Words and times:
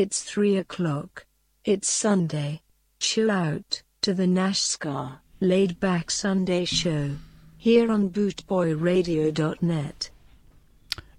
It's 0.00 0.22
three 0.22 0.56
o'clock. 0.56 1.26
It's 1.62 1.86
Sunday. 1.86 2.62
Chill 3.00 3.30
out 3.30 3.82
to 4.00 4.14
the 4.14 4.26
Ska 4.54 5.20
laid 5.40 5.78
back 5.78 6.10
Sunday 6.10 6.64
show 6.64 7.16
here 7.58 7.92
on 7.92 8.08
bootboyradio.net. 8.08 10.10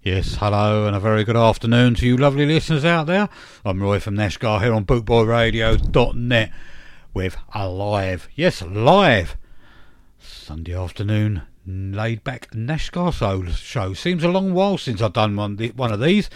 Yes, 0.02 0.38
hello 0.39 0.88
and 0.88 0.95
a 0.95 0.99
very 0.99 1.23
good 1.23 1.38
afternoon 1.38 1.93
to 1.93 2.07
you 2.07 2.17
lovely 2.17 2.47
listeners 2.47 2.83
out 2.83 3.05
there. 3.05 3.29
I'm 3.63 3.83
Roy 3.83 3.99
from 3.99 4.15
Nashgar 4.15 4.63
here 4.63 4.73
on 4.73 4.85
bootboyradio.net 4.85 6.52
with 7.13 7.38
a 7.53 7.70
live, 7.70 8.29
yes, 8.34 8.63
live 8.63 9.38
Sunday 10.17 10.73
afternoon 10.73 11.43
laid 11.67 12.23
back 12.23 12.48
Soul 12.52 13.45
show. 13.45 13.93
Seems 13.93 14.23
a 14.23 14.29
long 14.29 14.55
while 14.55 14.79
since 14.79 15.03
I've 15.03 15.13
done 15.13 15.35
one, 15.35 15.55
one 15.75 15.91
of 15.91 16.02
these. 16.02 16.31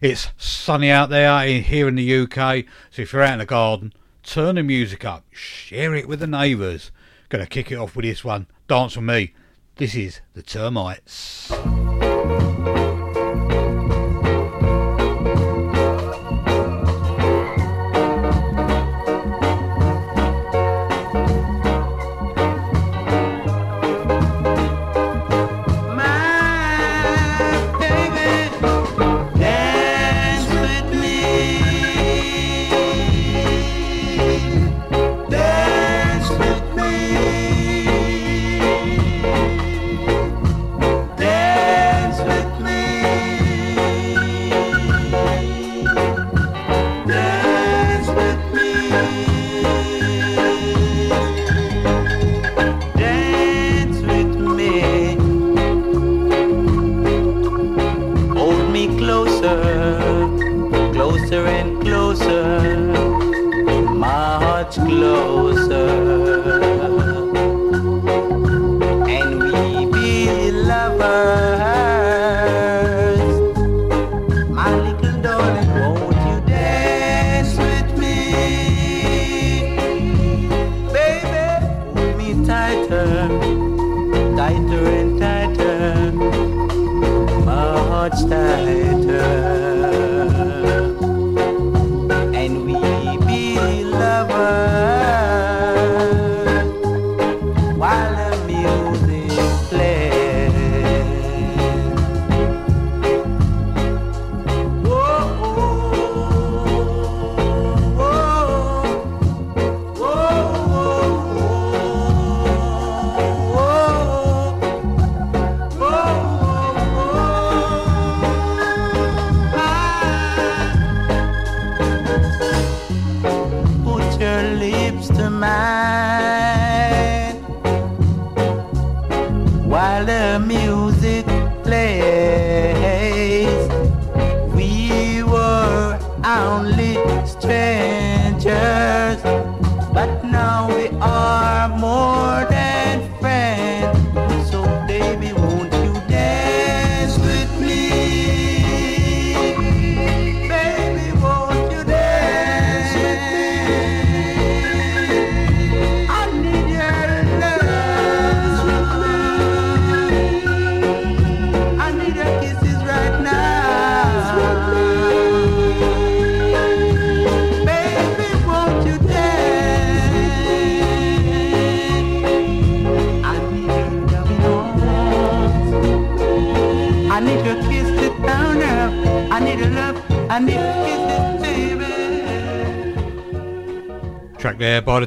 It's 0.00 0.28
sunny 0.36 0.90
out 0.90 1.08
there 1.08 1.42
here 1.46 1.88
in 1.88 1.94
the 1.94 2.18
UK, 2.18 2.66
so 2.90 3.00
if 3.00 3.14
you're 3.14 3.22
out 3.22 3.32
in 3.32 3.38
the 3.38 3.46
garden, 3.46 3.94
turn 4.22 4.56
the 4.56 4.62
music 4.62 5.06
up, 5.06 5.24
share 5.30 5.94
it 5.94 6.06
with 6.06 6.20
the 6.20 6.26
neighbours. 6.26 6.90
Gonna 7.30 7.46
kick 7.46 7.72
it 7.72 7.76
off 7.76 7.96
with 7.96 8.04
this 8.04 8.22
one. 8.22 8.46
Dance 8.68 8.96
with 8.96 9.06
me. 9.06 9.32
This 9.76 9.94
is 9.94 10.20
the 10.34 10.42
Termites. 10.42 11.95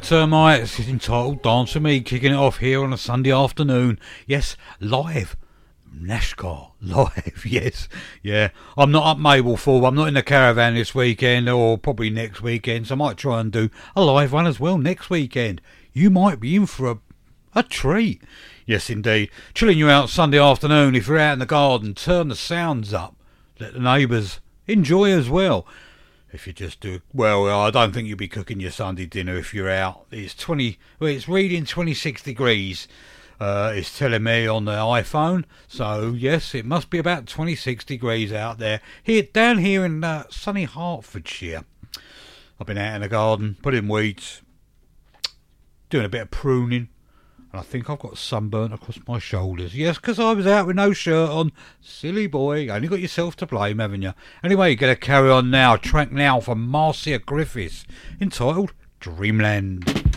Termites. 0.10 0.80
It's 0.80 0.90
entitled 0.90 1.44
Dance 1.44 1.76
with 1.76 1.84
Me, 1.84 2.02
kicking 2.02 2.32
it 2.32 2.36
off 2.36 2.58
here 2.58 2.84
on 2.84 2.92
a 2.92 2.98
Sunday 2.98 3.32
afternoon. 3.32 4.00
Yes, 4.26 4.58
live. 4.80 5.38
Nashgar 5.96 6.72
live, 6.82 7.46
yes, 7.46 7.88
yeah. 8.24 8.50
I'm 8.76 8.90
not 8.90 9.06
up 9.06 9.18
Mablethorpe. 9.20 9.88
I'm 9.88 9.94
not 9.94 10.08
in 10.08 10.16
the 10.16 10.24
caravan 10.24 10.74
this 10.74 10.96
weekend, 10.96 11.48
or 11.48 11.78
probably 11.78 12.10
next 12.10 12.42
weekend. 12.42 12.88
So 12.88 12.96
I 12.96 12.98
might 12.98 13.18
try 13.18 13.40
and 13.40 13.52
do 13.52 13.70
a 13.96 14.02
live 14.04 14.34
one 14.34 14.48
as 14.48 14.60
well 14.60 14.80
next 14.80 15.12
weekend. 15.12 15.62
You 15.94 16.10
might 16.10 16.40
be 16.40 16.56
in 16.56 16.66
for 16.66 16.90
a 16.90 16.98
a 17.54 17.62
treat. 17.62 18.24
Yes, 18.66 18.90
indeed. 18.90 19.30
Chilling 19.54 19.78
you 19.78 19.92
out 19.92 20.10
Sunday 20.10 20.40
afternoon. 20.40 20.96
If 20.96 21.08
you're 21.08 21.20
out 21.20 21.34
in 21.34 21.40
the 21.40 21.46
garden, 21.46 21.94
turn 21.94 22.30
the 22.30 22.36
sounds 22.36 22.96
up. 22.96 23.16
Let 23.60 23.74
the 23.74 23.80
neighbours 23.80 24.40
enjoy 24.66 25.12
as 25.12 25.30
well 25.30 25.68
if 26.32 26.46
you 26.46 26.54
just 26.54 26.80
do 26.80 27.02
well 27.14 27.48
i 27.50 27.72
don't 27.72 27.94
think 27.94 28.08
you'll 28.08 28.18
be 28.18 28.28
cooking 28.28 28.60
your 28.60 28.72
sunday 28.72 29.06
dinner 29.06 29.38
if 29.38 29.54
you're 29.54 29.70
out. 29.70 30.06
It's 30.12 30.36
20 30.36 30.78
well 31.00 31.10
it's 31.10 31.28
reading 31.28 31.66
26 31.66 32.24
degrees 32.24 32.88
uh, 33.40 33.72
it's 33.74 33.98
telling 33.98 34.24
me 34.24 34.46
on 34.48 34.66
the 34.66 34.74
iphone. 34.74 35.46
So 35.68 36.14
yes 36.16 36.54
it 36.54 36.66
must 36.66 36.90
be 36.90 36.98
about 36.98 37.26
26 37.26 37.86
degrees 37.86 38.34
out 38.34 38.58
there. 38.58 38.82
Here 39.02 39.24
down 39.24 39.60
here 39.60 39.86
in 39.86 40.04
uh, 40.04 40.26
sunny 40.30 40.66
hertfordshire. 40.66 41.64
I've 42.60 42.68
been 42.68 42.78
out 42.78 42.96
in 42.96 43.02
the 43.02 43.08
garden 43.08 43.56
putting 43.62 43.88
weeds 43.88 44.42
doing 45.90 46.06
a 46.06 46.10
bit 46.10 46.24
of 46.24 46.32
pruning 46.32 46.90
and 47.52 47.60
I 47.60 47.64
think 47.64 47.90
I've 47.90 48.00
got 48.00 48.18
sunburnt 48.18 48.74
across 48.74 49.00
my 49.08 49.20
shoulders. 49.20 49.76
Yes, 49.76 49.98
'cause 49.98 50.20
I 50.20 50.34
was 50.34 50.46
out 50.46 50.68
with 50.68 50.76
no 50.76 50.94
shirt 50.94 51.30
on. 51.30 51.52
Silly 51.82 52.28
boy, 52.28 52.68
only 52.70 52.88
got 52.88 53.00
yourself 53.00 53.36
to 53.38 53.46
blame, 53.46 53.80
haven't 53.80 54.02
you? 54.02 54.14
Anyway, 54.44 54.72
you 54.72 54.78
to 54.78 54.96
carry 54.96 55.30
on 55.30 55.50
now. 55.50 55.76
Track 55.76 56.12
now 56.12 56.40
from 56.40 56.68
Marcia 56.68 57.20
Griffiths, 57.20 57.86
entitled 58.22 58.74
Dreamland. 59.00 60.09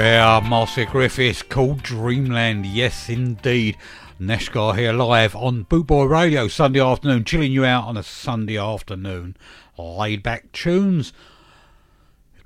There, 0.00 0.40
Marcia 0.40 0.86
Griffiths 0.86 1.42
called 1.42 1.82
Dreamland. 1.82 2.64
Yes, 2.64 3.10
indeed. 3.10 3.76
Neshgar 4.18 4.74
here 4.74 4.94
live 4.94 5.36
on 5.36 5.66
Bootboy 5.66 6.08
Radio 6.08 6.48
Sunday 6.48 6.80
afternoon, 6.80 7.22
chilling 7.24 7.52
you 7.52 7.66
out 7.66 7.84
on 7.84 7.98
a 7.98 8.02
Sunday 8.02 8.56
afternoon. 8.56 9.36
Laid 9.76 10.22
back 10.22 10.52
tunes. 10.52 11.12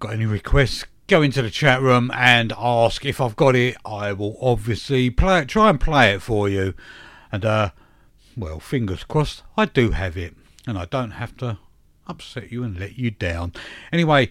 Got 0.00 0.14
any 0.14 0.26
requests? 0.26 0.84
Go 1.06 1.22
into 1.22 1.42
the 1.42 1.48
chat 1.48 1.80
room 1.80 2.10
and 2.12 2.52
ask 2.58 3.04
if 3.04 3.20
I've 3.20 3.36
got 3.36 3.54
it. 3.54 3.76
I 3.84 4.12
will 4.12 4.36
obviously 4.40 5.08
play 5.10 5.42
it, 5.42 5.48
try 5.48 5.70
and 5.70 5.80
play 5.80 6.12
it 6.12 6.22
for 6.22 6.48
you. 6.48 6.74
And 7.30 7.44
uh, 7.44 7.70
well, 8.36 8.58
fingers 8.58 9.04
crossed, 9.04 9.44
I 9.56 9.66
do 9.66 9.92
have 9.92 10.16
it, 10.16 10.34
and 10.66 10.76
I 10.76 10.86
don't 10.86 11.12
have 11.12 11.36
to 11.36 11.58
upset 12.08 12.50
you 12.50 12.64
and 12.64 12.80
let 12.80 12.98
you 12.98 13.12
down. 13.12 13.52
Anyway. 13.92 14.30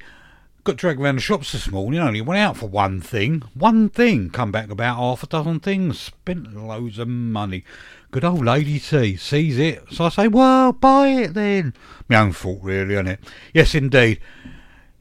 Got 0.63 0.77
dragged 0.77 1.01
around 1.01 1.15
the 1.15 1.21
shops 1.21 1.51
this 1.51 1.69
morning, 1.69 2.00
only 2.00 2.21
went 2.21 2.39
out 2.39 2.56
for 2.56 2.68
one 2.68 3.01
thing. 3.01 3.44
One 3.54 3.89
thing. 3.89 4.30
Come 4.30 4.50
back 4.50 4.69
about 4.69 4.95
half 4.95 5.21
a 5.21 5.27
dozen 5.27 5.60
things. 5.60 6.00
Spent 6.00 6.56
loads 6.56 7.00
of 7.00 7.10
money. 7.10 7.65
Good 8.12 8.24
old 8.24 8.45
Lady 8.45 8.80
T 8.80 9.18
sees 9.18 9.60
it. 9.60 9.83
So 9.92 10.06
I 10.06 10.10
say, 10.10 10.27
well, 10.30 10.71
buy 10.71 11.10
it 11.10 11.33
then. 11.33 11.74
My 12.07 12.21
own 12.21 12.31
fault, 12.31 12.60
really, 12.62 12.94
isn't 12.94 13.07
it? 13.07 13.19
Yes, 13.54 13.75
indeed. 13.75 14.21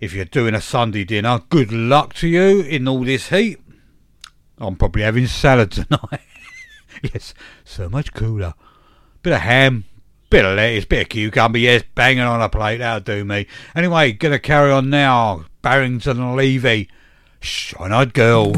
If 0.00 0.12
you're 0.12 0.24
doing 0.24 0.56
a 0.56 0.60
Sunday 0.60 1.04
dinner, 1.04 1.42
good 1.48 1.70
luck 1.70 2.14
to 2.14 2.26
you 2.26 2.62
in 2.62 2.88
all 2.88 3.04
this 3.04 3.28
heat. 3.28 3.60
I'm 4.58 4.74
probably 4.74 5.02
having 5.02 5.28
salad 5.28 5.70
tonight. 5.70 6.22
yes, 7.04 7.34
so 7.62 7.88
much 7.88 8.12
cooler. 8.12 8.54
Bit 9.22 9.34
of 9.34 9.40
ham, 9.42 9.84
bit 10.32 10.46
of 10.46 10.56
lettuce, 10.56 10.86
bit 10.86 11.02
of 11.02 11.08
cucumber, 11.10 11.58
yes, 11.58 11.82
banging 11.94 12.22
on 12.22 12.40
a 12.40 12.48
plate, 12.48 12.78
that'll 12.78 13.00
do 13.00 13.22
me. 13.22 13.46
Anyway, 13.76 14.12
gonna 14.12 14.38
carry 14.38 14.70
on 14.70 14.88
now. 14.88 15.44
Barrington 15.60 16.18
and 16.18 16.34
Levy. 16.34 16.88
Shine 17.40 17.92
Eyed 17.92 18.14
Girl. 18.14 18.54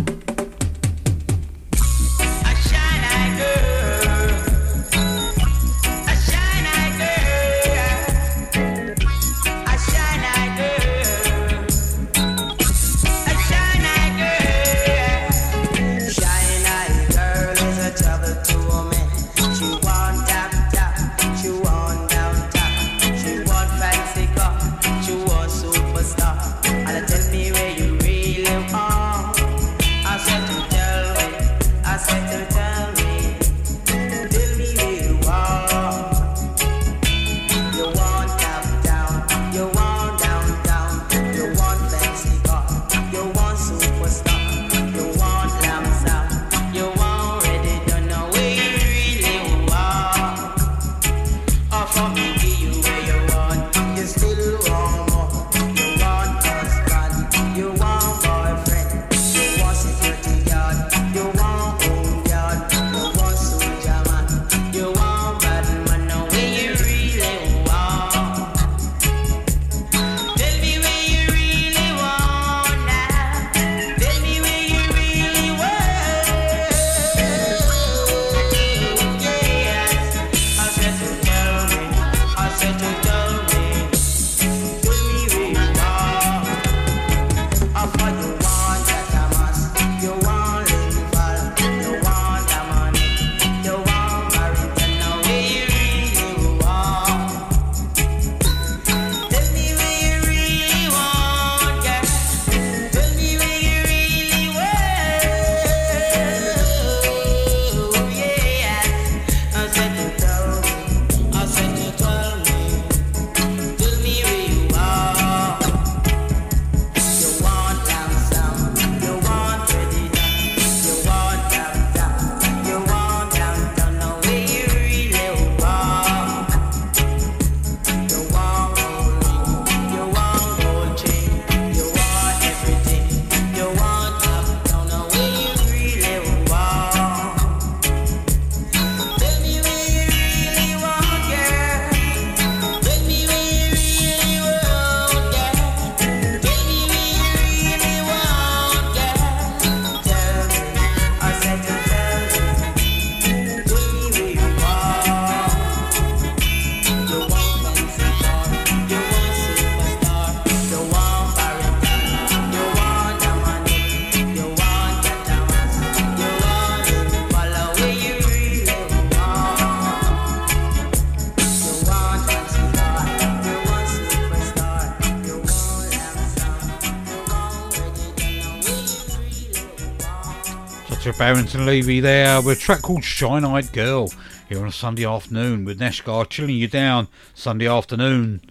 Barrington 181.24 181.64
Levy 181.64 182.00
there 182.00 182.42
with 182.42 182.58
a 182.58 182.60
track 182.60 182.82
called 182.82 183.02
Shine 183.02 183.46
Eyed 183.46 183.72
Girl 183.72 184.12
here 184.46 184.60
on 184.60 184.68
a 184.68 184.70
Sunday 184.70 185.06
afternoon 185.06 185.64
with 185.64 185.80
Neshgar 185.80 186.28
chilling 186.28 186.56
you 186.56 186.68
down 186.68 187.08
Sunday 187.32 187.66
afternoon. 187.66 188.42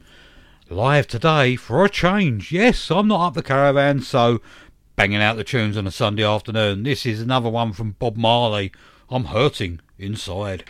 Live 0.71 1.05
today 1.05 1.55
for 1.55 1.85
a 1.85 1.89
change. 1.89 2.51
Yes, 2.51 2.89
I'm 2.89 3.09
not 3.09 3.27
up 3.27 3.33
the 3.35 3.43
caravan, 3.43 3.99
so 4.01 4.41
banging 4.95 5.21
out 5.21 5.37
the 5.37 5.43
tunes 5.43 5.77
on 5.77 5.85
a 5.85 5.91
Sunday 5.91 6.23
afternoon. 6.23 6.81
This 6.81 7.05
is 7.05 7.21
another 7.21 7.47
one 7.47 7.73
from 7.73 7.91
Bob 7.99 8.17
Marley. 8.17 8.71
I'm 9.07 9.25
hurting 9.25 9.79
inside. 9.99 10.63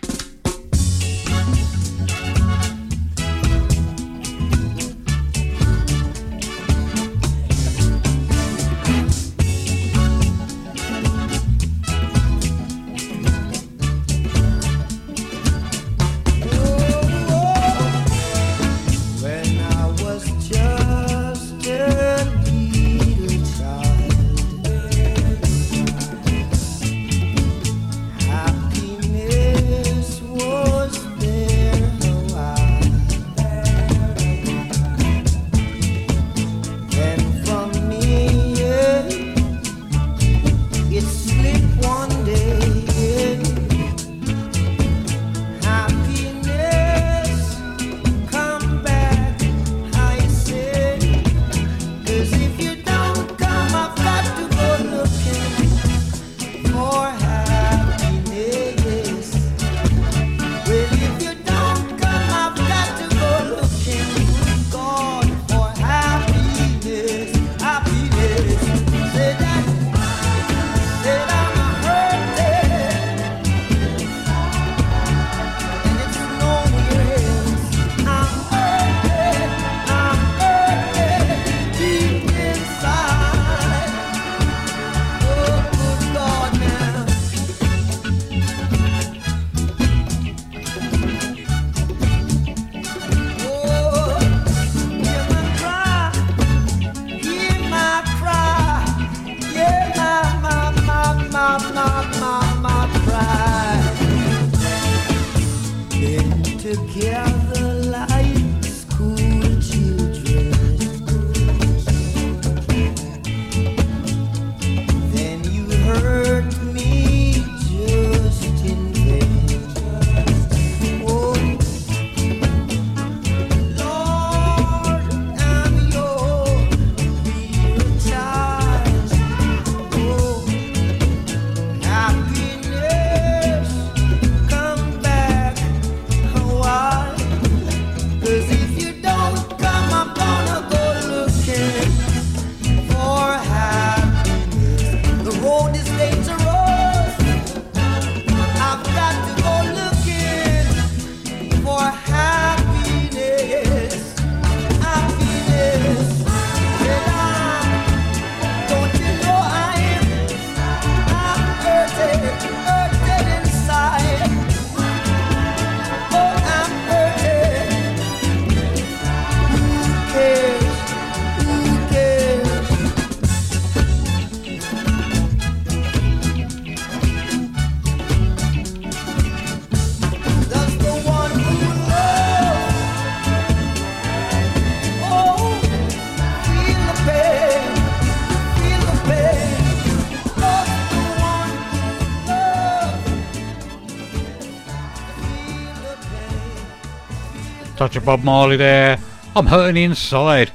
Touch 197.93 198.01
of 198.01 198.05
Bob 198.07 198.23
Marley 198.23 198.57
there. 198.57 198.97
I'm 199.35 199.45
hurting 199.45 199.83
inside. 199.83 200.51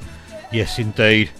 Yes, 0.50 0.76
indeed. 0.80 1.30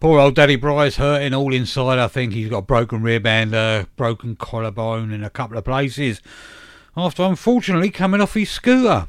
Poor 0.00 0.20
old 0.20 0.34
Daddy 0.34 0.56
Bry's 0.56 0.96
hurting 0.96 1.32
all 1.32 1.54
inside. 1.54 1.98
I 1.98 2.08
think 2.08 2.34
he's 2.34 2.50
got 2.50 2.58
a 2.58 2.62
broken 2.62 3.00
rib 3.00 3.24
and 3.24 3.54
a 3.54 3.88
broken 3.96 4.36
collarbone 4.36 5.12
in 5.12 5.24
a 5.24 5.30
couple 5.30 5.56
of 5.56 5.64
places 5.64 6.20
after 6.94 7.22
unfortunately 7.22 7.88
coming 7.88 8.20
off 8.20 8.34
his 8.34 8.50
scooter. 8.50 9.08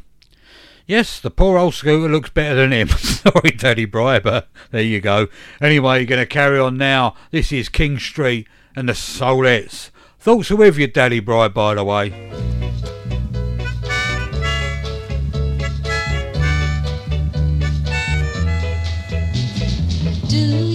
Yes, 0.86 1.20
the 1.20 1.30
poor 1.30 1.58
old 1.58 1.74
scooter 1.74 2.08
looks 2.08 2.30
better 2.30 2.56
than 2.56 2.72
him. 2.72 2.88
Sorry, 2.98 3.52
Daddy 3.52 3.84
Bry, 3.84 4.20
but 4.20 4.48
there 4.72 4.82
you 4.82 5.02
go. 5.02 5.28
Anyway, 5.60 5.98
you're 5.98 6.06
going 6.06 6.22
to 6.22 6.26
carry 6.26 6.60
on 6.60 6.78
now. 6.78 7.14
This 7.30 7.52
is 7.52 7.68
King 7.68 8.00
Street 8.00 8.48
and 8.74 8.88
the 8.88 8.94
Soulettes. 8.94 9.92
Thoughts 10.18 10.50
are 10.52 10.56
with 10.56 10.78
you, 10.78 10.88
Daddy 10.88 11.20
Bry, 11.20 11.50
by 11.50 11.74
the 11.74 11.84
way. 11.84 12.67
do. 20.28 20.67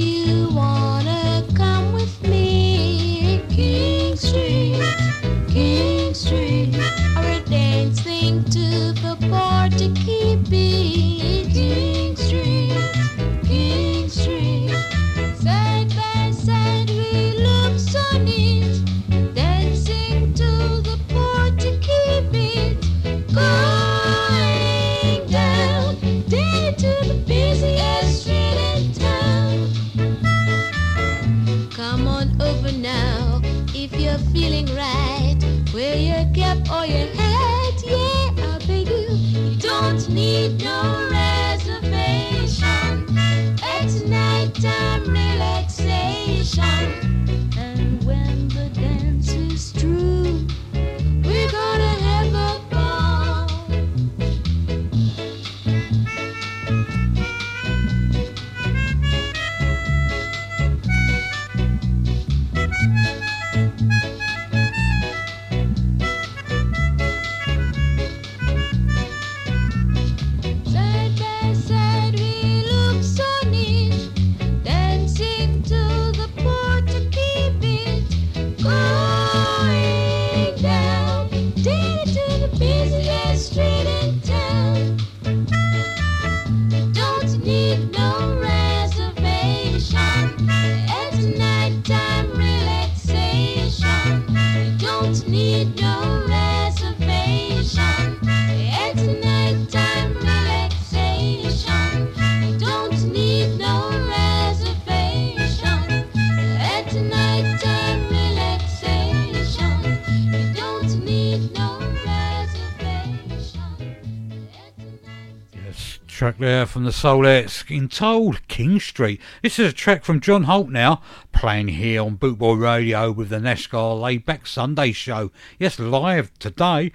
There 116.22 116.66
from 116.66 116.84
the 116.84 116.92
Soulettes 116.92 117.68
entitled 117.68 118.46
King 118.46 118.78
Street. 118.78 119.20
This 119.42 119.58
is 119.58 119.72
a 119.72 119.74
track 119.74 120.04
from 120.04 120.20
John 120.20 120.44
Holt 120.44 120.70
now, 120.70 121.02
playing 121.32 121.66
here 121.66 122.00
on 122.00 122.16
Bootboy 122.16 122.60
Radio 122.60 123.10
with 123.10 123.30
the 123.30 123.38
Nashgar 123.38 124.00
Laid 124.00 124.24
Back 124.24 124.46
Sunday 124.46 124.92
show. 124.92 125.32
Yes, 125.58 125.80
live 125.80 126.32
today. 126.38 126.92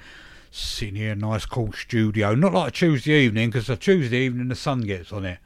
Sitting 0.49 0.95
here 0.95 1.13
nice 1.13 1.45
cool 1.45 1.73
studio. 1.73 2.35
Not 2.35 2.53
like 2.53 2.69
a 2.69 2.71
Tuesday 2.71 3.25
evening, 3.25 3.49
because 3.49 3.69
a 3.69 3.75
Tuesday 3.75 4.19
evening 4.19 4.47
the 4.47 4.55
sun 4.55 4.83
gets 4.83 5.11
on 5.11 5.25
it. 5.25 5.39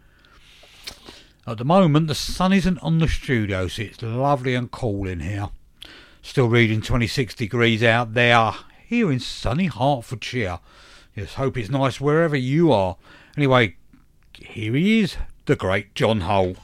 At 1.48 1.58
the 1.58 1.66
moment, 1.66 2.06
the 2.08 2.14
sun 2.14 2.54
isn't 2.54 2.78
on 2.84 3.00
the 3.00 3.08
studio, 3.08 3.68
so 3.68 3.82
it's 3.82 4.04
lovely 4.04 4.54
and 4.54 4.70
cool 4.70 5.08
in 5.08 5.22
here. 5.22 5.50
Still 6.22 6.50
reading 6.50 6.84
26 6.84 7.34
degrees 7.34 7.82
out 7.82 8.14
there, 8.14 8.54
here 8.86 9.12
in 9.12 9.20
sunny 9.20 9.66
Hertfordshire. 9.66 10.60
Yes, 11.16 11.34
hope 11.34 11.58
it's 11.58 11.72
nice 11.72 12.00
wherever 12.00 12.36
you 12.36 12.72
are. 12.72 12.98
Anyway, 13.38 13.76
here 14.34 14.74
he 14.74 15.00
is, 15.00 15.18
the 15.46 15.56
great 15.56 15.96
John 15.96 16.22
Holt. 16.22 16.58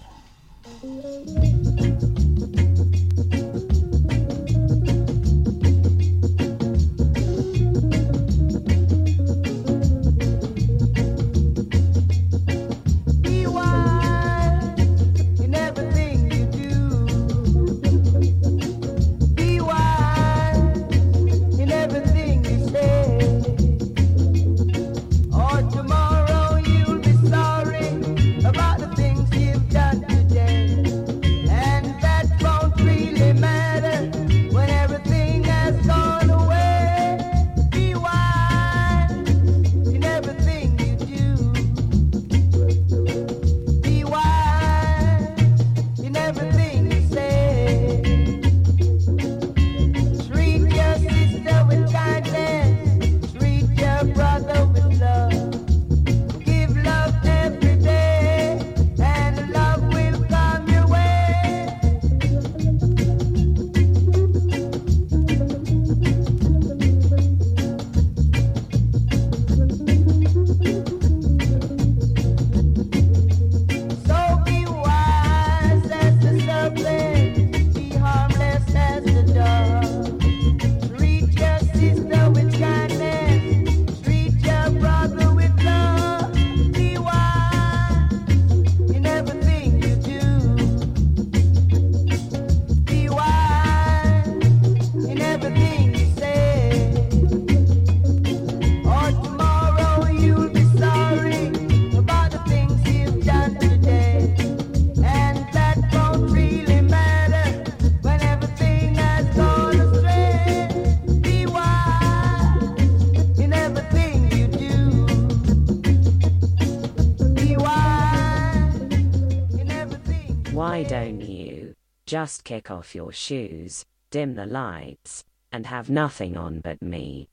Just 122.18 122.44
kick 122.44 122.72
off 122.72 122.96
your 122.96 123.12
shoes, 123.12 123.86
dim 124.10 124.34
the 124.34 124.48
lights, 124.48 125.24
and 125.52 125.68
have 125.68 125.88
nothing 125.88 126.36
on 126.36 126.62
but 126.62 126.82
me. 126.82 127.30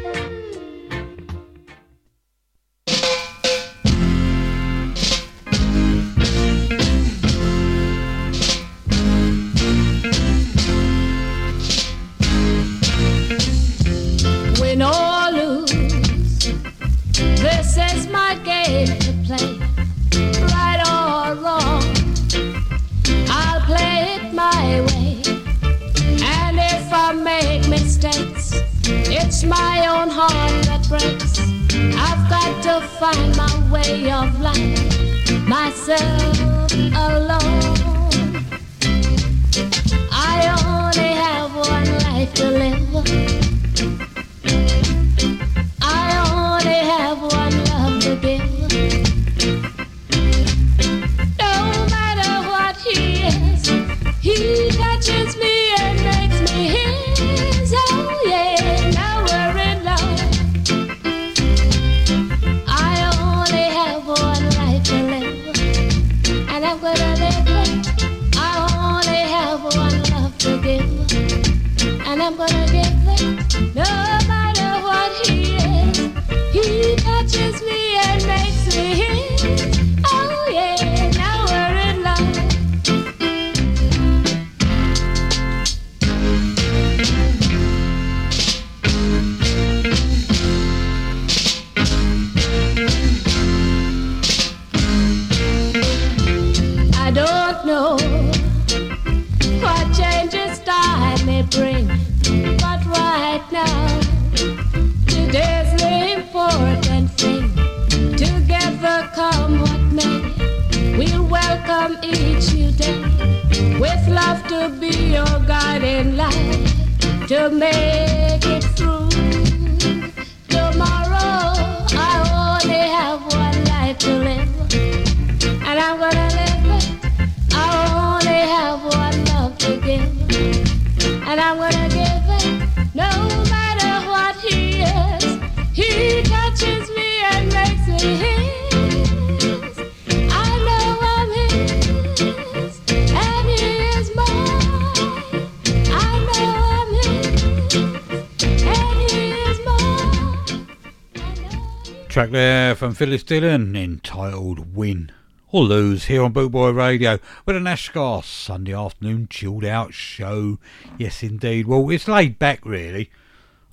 From 153.27 153.75
entitled 153.75 154.75
Win 154.75 155.11
or 155.51 155.63
Lose 155.63 156.05
here 156.05 156.23
on 156.23 156.31
Bootboy 156.31 156.75
Radio 156.75 157.17
with 157.43 157.55
an 157.55 157.63
Ashgar 157.63 158.23
Sunday 158.23 158.73
afternoon 158.73 159.27
chilled 159.27 159.65
out 159.65 159.95
show. 159.95 160.59
Yes, 160.99 161.23
indeed. 161.23 161.65
Well, 161.65 161.89
it's 161.89 162.07
laid 162.07 162.37
back 162.37 162.63
really. 162.63 163.09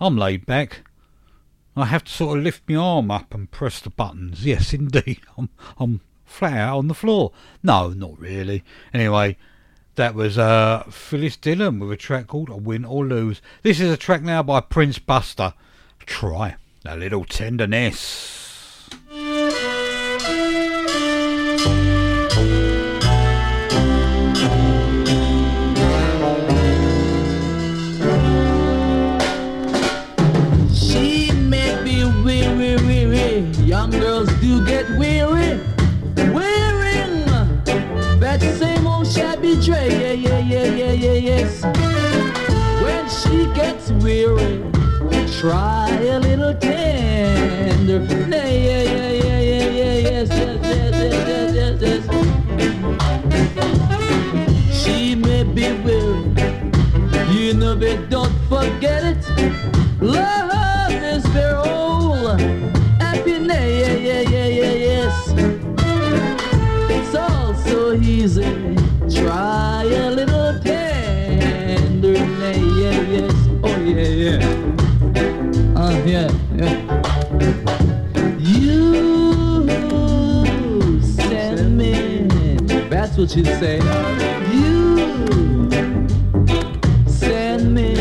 I'm 0.00 0.16
laid 0.16 0.46
back. 0.46 0.88
I 1.76 1.84
have 1.84 2.04
to 2.04 2.12
sort 2.12 2.38
of 2.38 2.44
lift 2.44 2.62
my 2.66 2.76
arm 2.76 3.10
up 3.10 3.34
and 3.34 3.50
press 3.50 3.80
the 3.80 3.90
buttons. 3.90 4.46
Yes, 4.46 4.72
indeed. 4.72 5.20
I'm, 5.36 5.50
I'm 5.78 6.00
flat 6.24 6.56
out 6.56 6.78
on 6.78 6.88
the 6.88 6.94
floor. 6.94 7.32
No, 7.62 7.90
not 7.90 8.18
really. 8.18 8.64
Anyway, 8.94 9.36
that 9.96 10.14
was 10.14 10.38
uh, 10.38 10.84
Phyllis 10.88 11.36
Dillon 11.36 11.78
with 11.78 11.92
a 11.92 11.96
track 11.98 12.28
called 12.28 12.48
A 12.48 12.56
Win 12.56 12.86
or 12.86 13.04
Lose. 13.04 13.42
This 13.62 13.80
is 13.80 13.92
a 13.92 13.98
track 13.98 14.22
now 14.22 14.42
by 14.42 14.60
Prince 14.60 14.98
Buster. 14.98 15.52
Try 16.06 16.56
a 16.86 16.96
little 16.96 17.26
tenderness. 17.26 18.42
Young 33.72 33.90
girls 33.90 34.28
do 34.42 34.62
get 34.66 34.86
weary. 34.98 35.58
Wearing 36.36 37.24
that 38.20 38.40
same 38.58 38.86
old 38.86 39.06
shabby 39.06 39.58
tray. 39.64 39.88
Yeah, 39.88 40.12
yeah, 40.12 40.38
yeah, 40.40 40.64
yeah, 40.64 40.92
yeah, 40.92 41.12
yes. 41.30 41.62
When 42.84 43.08
she 43.08 43.46
gets 43.54 43.90
weary, 44.04 44.62
try 45.40 45.88
a 45.88 46.18
little 46.20 46.52
tender. 46.52 48.04
Yeah, 48.28 48.44
yeah, 48.44 48.82
yeah, 48.82 49.10
yeah, 49.10 49.40
yeah, 49.40 49.70
yeah, 49.80 49.94
yes, 50.10 50.28
yes, 50.28 50.60
yes, 50.62 50.94
yes, 51.26 51.80
yes, 51.80 52.04
yes. 54.68 54.84
She 54.84 55.14
may 55.14 55.44
be 55.44 55.72
weary. 55.80 56.28
You 57.32 57.54
know, 57.54 57.74
but 57.74 58.10
don't 58.10 58.36
forget 58.50 59.02
it. 59.02 59.22
Love 59.98 60.92
is 60.92 61.24
their 61.32 61.56
yeah. 74.22 74.38
Uh, 75.74 75.90
yeah, 76.06 76.30
yeah. 76.54 76.74
You 78.38 79.66
send 81.02 81.76
me. 81.76 82.56
That's 82.88 83.16
what 83.18 83.34
you 83.34 83.44
say. 83.44 83.78
You 84.52 85.68
send 87.08 87.74
me. 87.74 87.94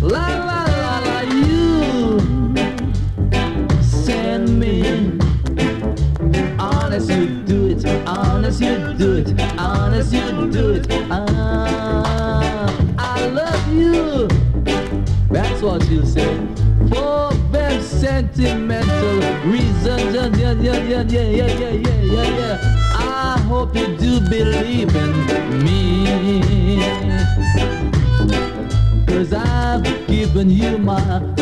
La 0.00 0.28
la 0.48 0.60
la 0.82 0.94
la, 1.06 1.20
you 1.22 2.54
send 3.82 4.56
me. 4.60 5.18
Honest, 6.60 7.10
you 7.10 7.42
do 7.42 7.66
it. 7.70 7.84
Honest, 8.06 8.60
you 8.60 8.94
do 8.94 9.16
it. 9.16 9.28
Honest, 9.58 10.12
you 10.12 10.48
do 10.48 10.74
it. 10.74 10.86
Ah, 11.10 11.91
You. 15.62 15.68
What 15.68 15.82
she'll 15.84 16.04
say. 16.04 16.36
For 16.90 17.32
them 17.52 17.80
sentimental 17.82 19.20
reasons, 19.48 20.12
yeah, 20.12 20.26
yeah, 20.36 20.52
yeah, 20.54 20.78
yeah, 20.82 21.02
yeah, 21.04 21.28
yeah, 21.28 21.48
yeah, 21.48 21.70
yeah, 21.70 22.02
yeah, 22.02 22.38
yeah. 22.38 22.94
I 22.98 23.38
hope 23.46 23.76
you 23.76 23.96
do 23.96 24.20
believe 24.28 24.94
in 24.96 25.12
me. 25.64 26.82
Cause 29.06 29.32
I've 29.32 29.84
given 30.08 30.50
you 30.50 30.78
my 30.78 31.00
heart 31.00 31.38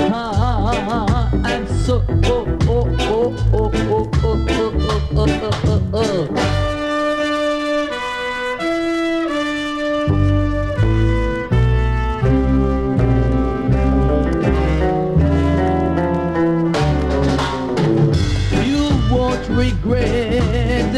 And 1.46 1.66
so, 1.68 2.04
oh, 2.24 2.46
oh, 2.68 2.87
oh, 3.00 3.35
oh, 3.54 3.70
oh, 3.72 3.72
oh, 3.74 4.11
oh, 4.20 4.46
oh, 4.50 4.76
oh, 5.16 5.28
oh, 5.64 5.90
oh, 5.94 6.28
oh. 6.35 6.69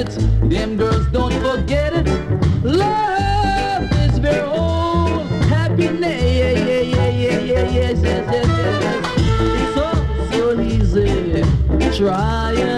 It. 0.02 0.50
Them 0.50 0.76
girls 0.76 1.06
don't 1.12 1.32
forget 1.40 1.92
it. 1.94 2.06
Love 2.64 3.90
is 4.04 4.18
very 4.18 4.40
old. 4.40 5.26
Happiness, 5.56 6.22
yeah, 6.22 6.50
yeah, 6.50 6.80
yeah, 6.80 7.08
yeah, 7.08 7.38
yeah, 7.38 7.70
yes, 7.78 7.98
yes, 8.02 8.24
yes, 8.32 8.46
yes. 8.58 9.02
It's 9.62 9.76
all 9.86 10.00
so 10.32 10.60
easy. 10.60 11.42
Try 11.96 12.52
a 12.52 12.71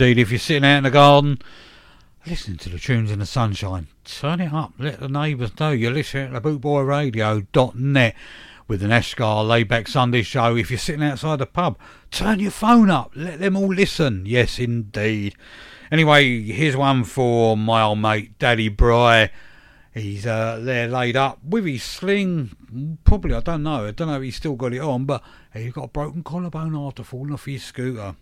indeed. 0.00 0.18
If 0.18 0.30
you're 0.30 0.38
sitting 0.38 0.64
out 0.64 0.78
in 0.78 0.84
the 0.84 0.90
garden, 0.90 1.42
listening 2.26 2.56
to 2.58 2.70
the 2.70 2.78
tunes 2.78 3.10
in 3.10 3.18
the 3.18 3.26
sunshine, 3.26 3.88
turn 4.02 4.40
it 4.40 4.50
up. 4.50 4.72
Let 4.78 4.98
the 4.98 5.10
neighbours 5.10 5.58
know 5.60 5.72
you're 5.72 5.92
listening 5.92 6.32
to 6.32 6.40
the 6.40 6.58
bootboyradio.net 6.58 8.14
with 8.66 8.80
the 8.80 8.86
Nashgar 8.86 9.46
Layback 9.46 9.88
Sunday 9.88 10.22
show. 10.22 10.56
If 10.56 10.70
you're 10.70 10.78
sitting 10.78 11.02
outside 11.02 11.40
the 11.40 11.44
pub, 11.44 11.78
turn 12.10 12.40
your 12.40 12.50
phone 12.50 12.88
up. 12.88 13.12
Let 13.14 13.40
them 13.40 13.58
all 13.58 13.68
listen. 13.68 14.24
Yes, 14.24 14.58
indeed. 14.58 15.34
Anyway, 15.92 16.44
here's 16.44 16.78
one 16.78 17.04
for 17.04 17.54
my 17.54 17.82
old 17.82 17.98
mate, 17.98 18.38
Daddy 18.38 18.70
Bry. 18.70 19.30
He's 19.92 20.26
uh, 20.26 20.60
there 20.62 20.88
laid 20.88 21.16
up 21.16 21.44
with 21.44 21.66
his 21.66 21.82
sling. 21.82 22.98
Probably, 23.04 23.34
I 23.34 23.40
don't 23.40 23.64
know. 23.64 23.84
I 23.84 23.90
don't 23.90 24.08
know 24.08 24.16
if 24.16 24.22
he's 24.22 24.36
still 24.36 24.54
got 24.54 24.72
it 24.72 24.80
on, 24.80 25.04
but 25.04 25.22
he's 25.52 25.74
got 25.74 25.84
a 25.84 25.88
broken 25.88 26.22
collarbone 26.22 26.74
after 26.74 27.02
falling 27.02 27.34
off 27.34 27.44
his 27.44 27.64
scooter. 27.64 28.14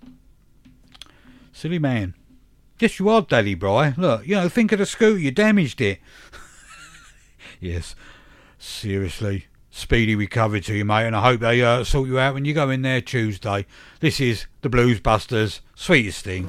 Silly 1.59 1.81
man. 1.81 2.14
Yes, 2.79 3.01
you 3.01 3.09
are, 3.09 3.21
Daddy 3.21 3.57
Bry. 3.57 3.92
Look, 3.97 4.25
you 4.25 4.37
know, 4.37 4.49
think 4.49 4.71
of 4.71 4.79
the 4.79 4.87
scooter. 4.87 5.18
You 5.18 5.33
damaged 5.33 5.81
it. 5.81 5.99
yes, 7.61 7.97
seriously. 8.61 9.49
Speedy 9.68 10.14
recovery 10.14 10.61
to 10.61 10.77
you, 10.77 10.85
mate, 10.85 11.09
and 11.09 11.16
I 11.16 11.21
hope 11.21 11.40
they 11.40 11.61
uh, 11.61 11.83
sort 11.83 12.07
you 12.07 12.16
out 12.16 12.35
when 12.35 12.44
you 12.44 12.55
go 12.55 12.71
in 12.71 12.83
there 12.83 13.01
Tuesday. 13.01 13.66
This 13.99 14.21
is 14.21 14.47
the 14.62 14.68
Blues 14.68 15.01
Busters, 15.01 15.61
sweetest 15.75 16.25
thing. 16.25 16.49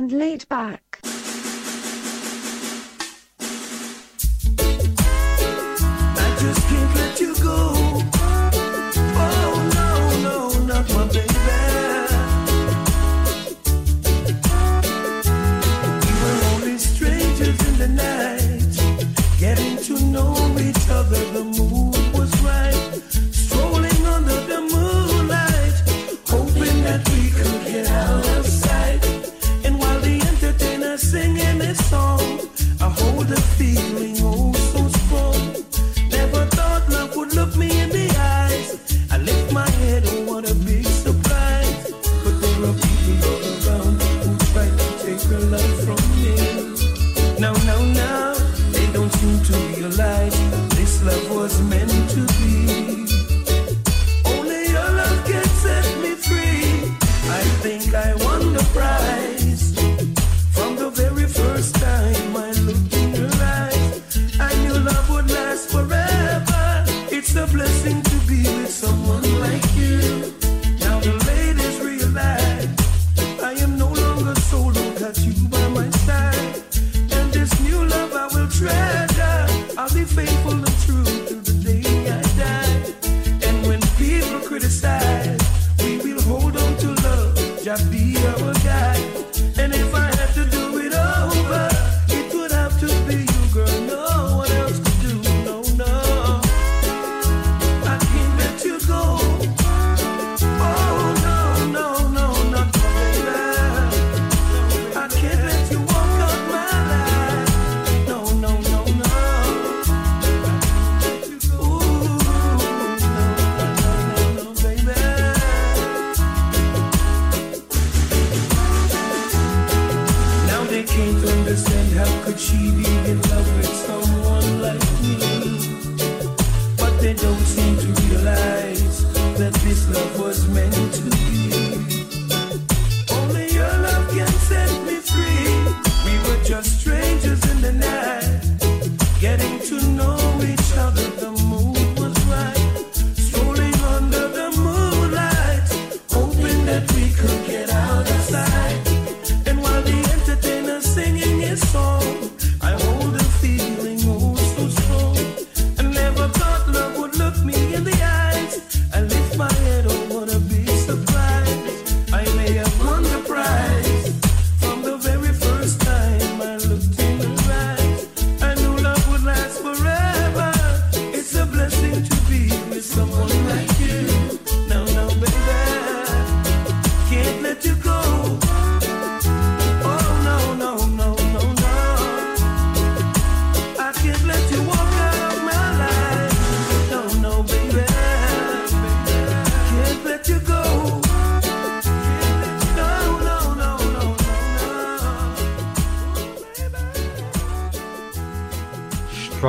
and 0.00 0.12
laid 0.12 0.48
back. 0.48 0.79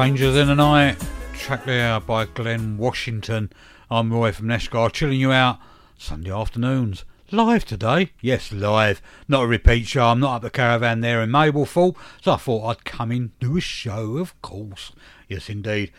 Strangers 0.02 0.36
in 0.36 0.48
the 0.48 0.56
Night, 0.56 0.98
track 1.36 1.64
there 1.66 2.00
by 2.00 2.26
Glenn 2.26 2.80
Washington. 2.80 3.54
I'm 3.92 4.12
Roy 4.12 4.32
from 4.32 4.48
Nashgar, 4.48 4.92
chilling 4.92 5.20
you 5.20 5.32
out 5.32 5.60
Sunday 5.96 6.32
afternoons. 6.32 7.06
Live 7.30 7.66
today? 7.66 8.12
Yes, 8.20 8.52
live. 8.52 9.00
Not 9.28 9.44
a 9.44 9.48
repeat 9.48 9.86
show. 9.86 10.08
I'm 10.08 10.20
not 10.20 10.38
at 10.38 10.42
the 10.42 10.50
caravan 10.50 11.02
there 11.02 11.22
in 11.22 11.30
Mablethorpe, 11.30 11.96
so 12.20 12.32
I 12.32 12.38
thought 12.38 12.66
I'd 12.66 12.84
come 12.84 13.12
in, 13.12 13.32
do 13.40 13.58
a 13.58 13.62
show, 13.62 14.18
of 14.18 14.42
course. 14.42 14.92
Yes, 15.28 15.52
indeed. 15.52 15.92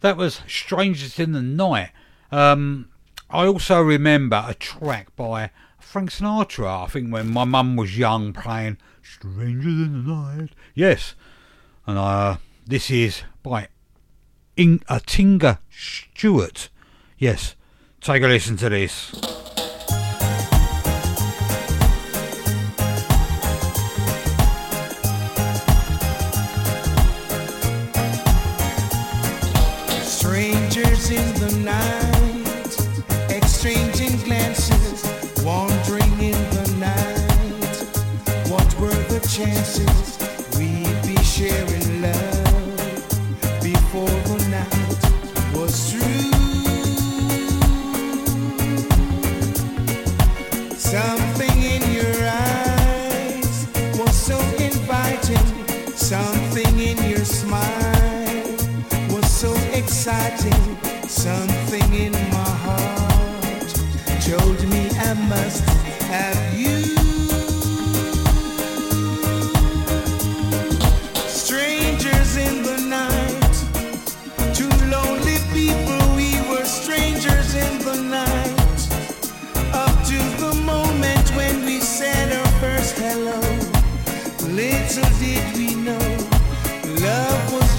That 0.00 0.16
was 0.16 0.40
Strangers 0.48 1.18
in 1.18 1.32
the 1.32 1.42
Night. 1.42 1.90
Um, 2.32 2.88
I 3.28 3.44
also 3.44 3.82
remember 3.82 4.42
a 4.48 4.54
track 4.54 5.14
by 5.16 5.50
Frank 5.78 6.12
Sinatra, 6.12 6.84
I 6.84 6.86
think 6.86 7.12
when 7.12 7.30
my 7.30 7.44
mum 7.44 7.76
was 7.76 7.98
young, 7.98 8.32
playing 8.32 8.78
Strangers 9.02 9.66
in 9.66 10.06
the 10.06 10.14
Night. 10.14 10.50
Yes, 10.74 11.14
and 11.86 11.98
uh, 11.98 12.38
this 12.66 12.90
is 12.90 13.22
by 13.42 13.68
In- 14.56 14.80
Atinga 14.88 15.44
uh, 15.44 15.56
Stewart. 15.70 16.68
Yes, 17.18 17.54
take 18.00 18.22
a 18.22 18.26
listen 18.26 18.56
to 18.58 18.68
this. 18.68 19.12
Strangers 30.02 31.10
in 31.10 31.34
the 31.40 31.62
night, 31.64 33.30
exchanging 33.30 34.16
glances, 34.24 35.44
wandering 35.44 36.12
in 36.20 36.38
the 36.50 36.76
night. 36.78 38.50
What 38.50 38.78
were 38.78 38.88
the 39.08 39.20
chances? 39.26 40.19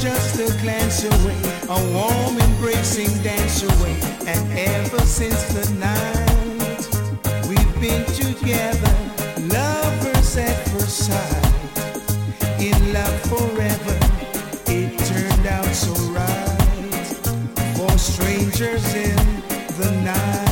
Just 0.02 0.40
a 0.40 0.62
glance 0.64 1.04
away, 1.04 1.38
a 1.70 1.94
warm 1.94 2.36
embracing 2.40 3.12
dance 3.22 3.62
away. 3.62 3.96
And 4.26 4.52
ever 4.58 5.00
since 5.02 5.44
the 5.54 5.72
night 5.76 7.48
we've 7.48 7.80
been 7.80 8.04
together, 8.06 8.96
lovers 9.54 10.38
at 10.38 10.58
first 10.70 11.06
sight, 11.06 11.62
in 12.60 12.94
love 12.94 13.22
forever. 13.30 13.98
It 14.66 14.98
turned 15.06 15.46
out 15.46 15.66
so 15.66 15.94
right 16.12 17.06
for 17.78 17.96
strangers 18.00 18.96
in 18.96 19.16
the 19.78 20.02
night. 20.04 20.51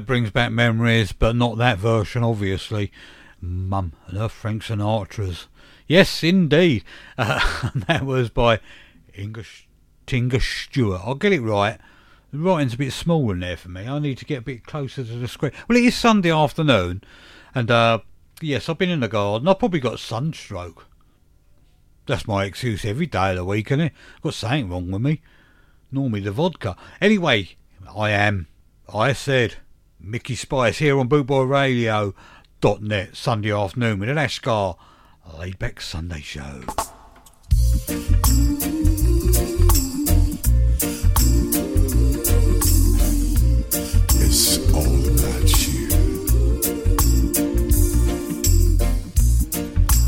That 0.00 0.06
brings 0.06 0.30
back 0.30 0.50
memories, 0.50 1.12
but 1.12 1.36
not 1.36 1.58
that 1.58 1.76
version, 1.76 2.24
obviously. 2.24 2.90
Mum 3.38 3.92
and 4.06 4.16
her 4.16 4.30
Frank 4.30 4.62
Sinatra's. 4.62 5.46
Yes, 5.86 6.24
indeed. 6.24 6.84
Uh, 7.18 7.70
that 7.86 8.06
was 8.06 8.30
by 8.30 8.60
Inga, 9.18 9.44
Tinga 10.06 10.40
Stewart. 10.40 11.02
I'll 11.04 11.16
get 11.16 11.34
it 11.34 11.42
right. 11.42 11.78
The 12.32 12.38
writing's 12.38 12.72
a 12.72 12.78
bit 12.78 12.94
small 12.94 13.30
in 13.30 13.40
there 13.40 13.58
for 13.58 13.68
me. 13.68 13.86
I 13.86 13.98
need 13.98 14.16
to 14.18 14.24
get 14.24 14.38
a 14.38 14.42
bit 14.42 14.64
closer 14.64 15.04
to 15.04 15.12
the 15.12 15.28
screen. 15.28 15.52
Well, 15.68 15.76
it 15.76 15.84
is 15.84 15.94
Sunday 15.94 16.32
afternoon, 16.32 17.04
and 17.54 17.70
uh, 17.70 17.98
yes, 18.40 18.70
I've 18.70 18.78
been 18.78 18.88
in 18.88 19.00
the 19.00 19.08
garden. 19.08 19.48
I've 19.48 19.58
probably 19.58 19.80
got 19.80 19.98
sunstroke. 19.98 20.86
That's 22.06 22.26
my 22.26 22.44
excuse 22.44 22.86
every 22.86 23.06
day 23.06 23.30
of 23.30 23.36
the 23.36 23.44
week, 23.44 23.70
isn't 23.70 23.80
it? 23.80 23.92
I've 24.16 24.22
got 24.22 24.34
something 24.34 24.70
wrong 24.70 24.90
with 24.90 25.02
me. 25.02 25.20
Normally 25.92 26.20
the 26.20 26.32
vodka. 26.32 26.74
Anyway, 27.02 27.50
I 27.94 28.10
am, 28.12 28.46
I 28.92 29.12
said, 29.12 29.56
Mickey 30.02 30.34
Spice 30.34 30.78
here 30.78 30.98
on 30.98 31.08
bootboyradio.net 31.08 33.16
Sunday 33.16 33.52
afternoon 33.52 34.00
with 34.00 34.08
an 34.08 34.16
Ashgar 34.16 34.76
laid 35.38 35.58
back 35.58 35.80
Sunday 35.80 36.20
show. 36.20 36.62
It's 44.22 44.58
all 44.72 45.06
about 45.06 45.66
you. 45.66 45.88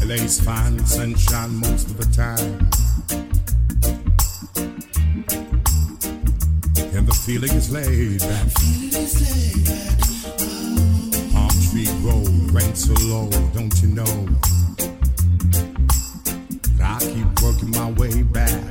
LA's 0.07 0.41
fine 0.41 0.85
sunshine 0.87 1.57
most 1.57 1.91
of 1.91 1.97
the 1.99 2.07
time. 2.17 2.82
And 6.95 7.07
the 7.07 7.15
feeling 7.15 7.51
is 7.53 7.71
laid 7.71 8.21
back. 8.21 8.53
Palm 11.33 11.49
tree 11.71 11.89
road, 12.03 12.53
rent 12.53 12.77
so 12.77 12.93
low, 13.07 13.31
don't 13.55 13.75
you 13.81 13.89
know? 13.89 14.29
That 16.77 16.85
I 16.85 16.99
keep 17.01 17.43
working 17.43 17.71
my 17.71 17.91
way 17.93 18.23
back. 18.23 18.63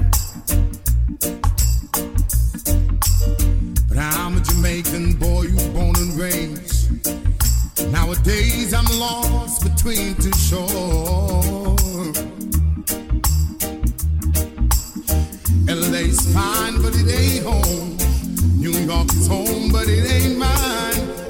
But 3.90 3.98
I'm 3.98 4.38
a 4.38 4.42
Jamaican 4.42 5.14
boy 5.14 5.48
who's 5.48 5.68
born 5.70 5.96
and 5.98 6.14
raised. 6.20 6.92
Nowadays 7.92 8.74
I'm 8.74 8.86
lost 9.00 9.64
between 9.64 10.14
two 10.16 10.32
shores. 10.34 11.02
LA's 15.68 16.22
fine, 16.34 16.82
but 16.84 16.94
it 16.96 17.10
ain't 17.10 17.46
home. 17.46 18.11
You 18.62 18.72
can 18.72 18.88
call 18.88 19.08
home, 19.28 19.72
but 19.72 19.88
it 19.88 20.06
ain't 20.12 20.38
mine. 20.38 21.21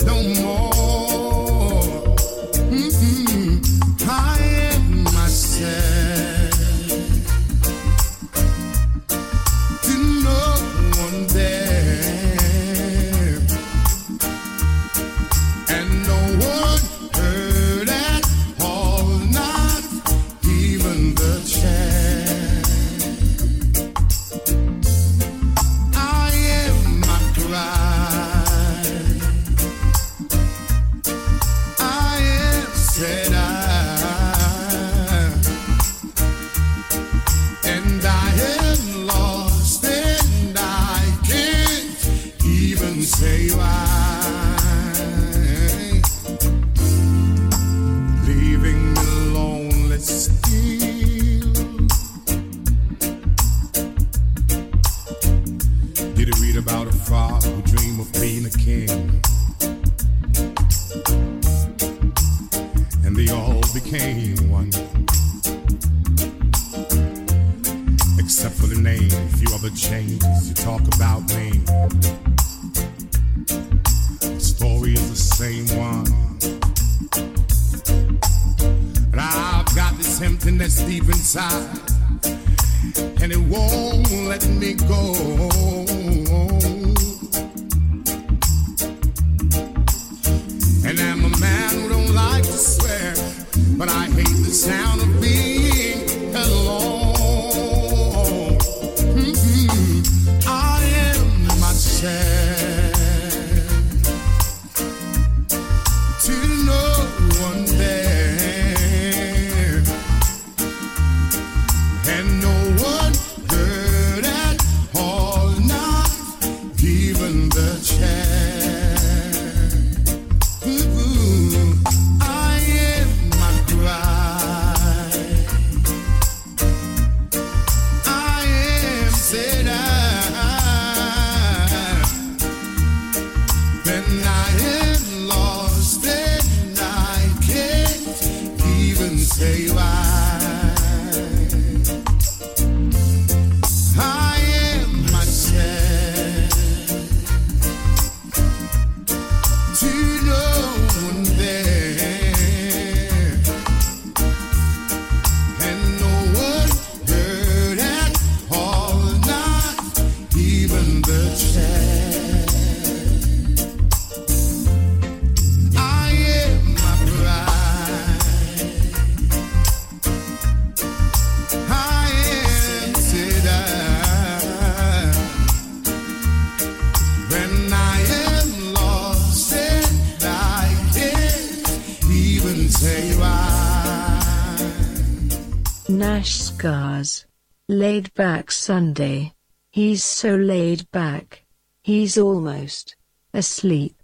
Laid 187.71 188.13
back 188.15 188.51
Sunday. 188.51 189.33
He's 189.69 190.03
so 190.03 190.35
laid 190.35 190.91
back. 190.91 191.45
He's 191.81 192.17
almost 192.17 192.97
asleep. 193.33 193.95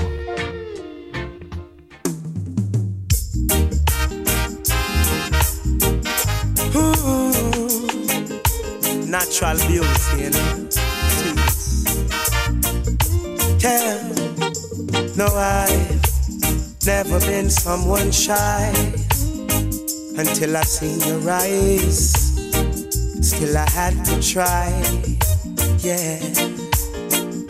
Natural 9.08 9.58
beauty 9.68 10.24
and 10.26 10.36
Yeah, 13.62 14.02
no, 15.16 15.28
I've 15.28 16.86
never 16.86 17.20
been 17.20 17.50
someone 17.50 18.12
shy 18.12 18.74
until 20.18 20.58
I 20.58 20.64
seen 20.64 21.00
your 21.08 21.30
eyes. 21.30 22.14
Still, 23.22 23.58
I 23.58 23.70
had 23.70 24.06
to 24.06 24.22
try. 24.22 24.70
Yeah. 25.80 26.65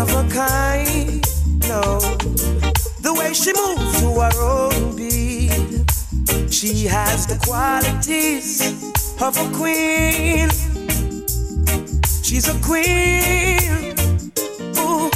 Of 0.00 0.08
a 0.14 0.28
kind. 0.30 1.22
No, 1.68 2.00
the 3.02 3.12
way 3.18 3.34
she 3.34 3.52
moves 3.52 4.00
to 4.00 4.08
her 4.24 4.36
own 4.40 4.96
beat. 4.96 5.52
She 6.50 6.86
has 6.86 7.26
the 7.26 7.38
qualities 7.44 8.62
of 9.20 9.36
a 9.36 9.46
queen. 9.54 10.48
She's 12.22 12.48
a 12.48 12.56
queen. 12.64 13.94
Ooh, 14.78 15.10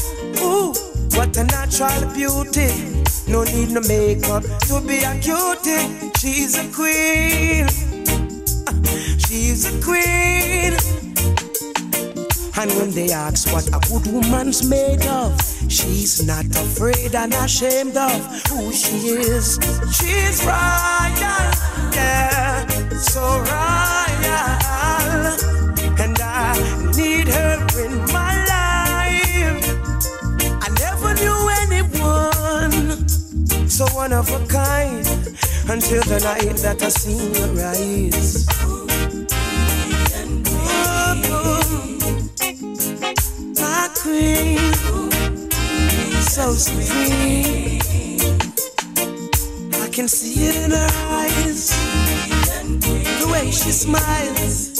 ooh, 0.44 0.74
what 1.16 1.34
a 1.36 1.44
natural 1.44 2.04
beauty. 2.12 2.68
No 3.26 3.44
need 3.44 3.70
no 3.70 3.80
makeup 3.88 4.44
to 4.68 4.82
be 4.86 4.98
a 5.02 5.18
cutie. 5.24 6.12
She's 6.18 6.56
a 6.58 6.66
queen. 6.78 7.68
She's 9.18 9.64
a 9.64 9.72
queen. 9.82 11.03
And 12.56 12.70
when 12.76 12.90
they 12.92 13.10
ask 13.10 13.52
what 13.52 13.66
a 13.68 13.80
good 13.88 14.06
woman's 14.12 14.68
made 14.68 15.04
of, 15.06 15.40
she's 15.68 16.24
not 16.24 16.46
afraid 16.46 17.14
and 17.14 17.34
ashamed 17.34 17.96
of 17.96 18.20
who 18.48 18.72
she 18.72 19.08
is. 19.08 19.58
She's 19.92 20.44
royal, 20.44 21.50
yeah, 21.92 22.64
so 22.96 23.20
royal. 23.20 24.54
And 25.98 26.16
I 26.20 26.54
need 26.96 27.28
her 27.28 27.66
in 27.84 27.98
my 28.12 28.34
life. 28.46 29.66
I 30.62 30.68
never 30.78 31.14
knew 31.14 31.48
anyone 31.62 33.08
so 33.68 33.84
one 33.96 34.12
of 34.12 34.28
a 34.30 34.46
kind 34.46 35.04
until 35.68 36.02
the 36.04 36.20
night 36.22 36.56
that 36.58 36.80
I 36.80 36.88
seen 36.88 37.34
your 37.34 37.66
eyes. 37.66 38.83
Queen, 44.14 44.58
so 46.22 46.52
sweet. 46.52 47.82
I 49.82 49.88
can 49.88 50.08
see 50.08 50.46
it 50.48 50.56
in 50.64 50.70
her 50.70 50.90
eyes, 51.20 51.70
the 53.20 53.28
way 53.32 53.46
she 53.50 53.72
smiles. 53.72 54.74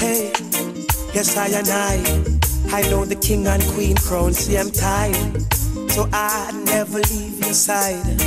Hey, 0.00 0.32
yes 1.14 1.36
I 1.36 1.46
and 1.48 1.68
I, 1.68 2.76
I 2.76 2.82
know 2.90 3.04
the 3.04 3.16
king 3.16 3.46
and 3.46 3.62
queen 3.74 3.96
crown 3.96 4.32
same 4.32 4.70
time, 4.70 5.48
so 5.88 6.08
I 6.12 6.52
never 6.64 6.98
leave 6.98 7.40
your 7.40 7.54
side. 7.54 8.18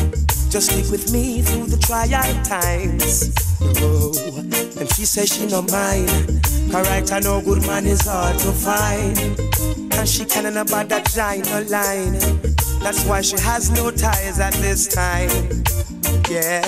Just 0.49 0.71
stick 0.71 0.91
with 0.91 1.11
me 1.11 1.41
through 1.41 1.65
the 1.65 1.77
trial 1.77 2.43
times. 2.43 3.42
Oh, 3.61 4.13
and 4.79 4.89
she 4.93 5.05
says 5.05 5.33
she 5.33 5.45
no 5.47 5.61
mind. 5.63 6.09
Alright, 6.73 7.11
I 7.11 7.19
know 7.19 7.41
good 7.41 7.61
man 7.67 7.85
is 7.85 8.01
hard 8.07 8.39
to 8.39 8.51
find. 8.51 9.17
and 9.93 10.09
she 10.09 10.25
can't 10.25 10.57
about 10.57 10.89
that 10.89 11.05
join 11.05 11.41
no 11.51 11.61
line. 11.69 12.13
That's 12.83 13.05
why 13.05 13.21
she 13.21 13.37
has 13.39 13.69
no 13.69 13.91
ties 13.91 14.39
at 14.39 14.53
this 14.55 14.87
time. 14.87 15.63
Yeah, 16.29 16.61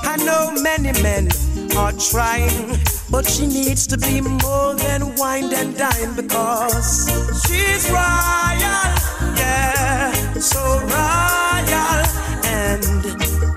I 0.00 0.16
know 0.24 0.50
many 0.62 0.92
men 1.02 1.28
are 1.76 1.92
trying, 1.92 2.78
but 3.10 3.26
she 3.28 3.46
needs 3.46 3.86
to 3.88 3.98
be 3.98 4.20
more 4.20 4.74
than 4.74 5.14
wine 5.16 5.52
and 5.52 5.76
dine 5.76 6.16
because 6.16 7.08
she's 7.46 7.88
royal. 7.90 8.90
Yeah, 9.36 10.12
so 10.40 10.60
royal, 10.80 12.02
and 12.44 12.82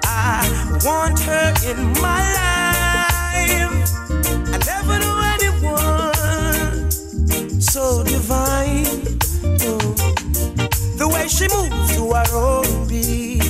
I 0.03 0.79
want 0.85 1.19
her 1.21 1.53
in 1.71 1.93
my 2.01 2.33
life. 2.33 2.48
She 11.29 11.47
moves 11.55 11.95
to 11.95 12.11
her 12.13 12.35
own 12.35 12.87
beat, 12.87 13.43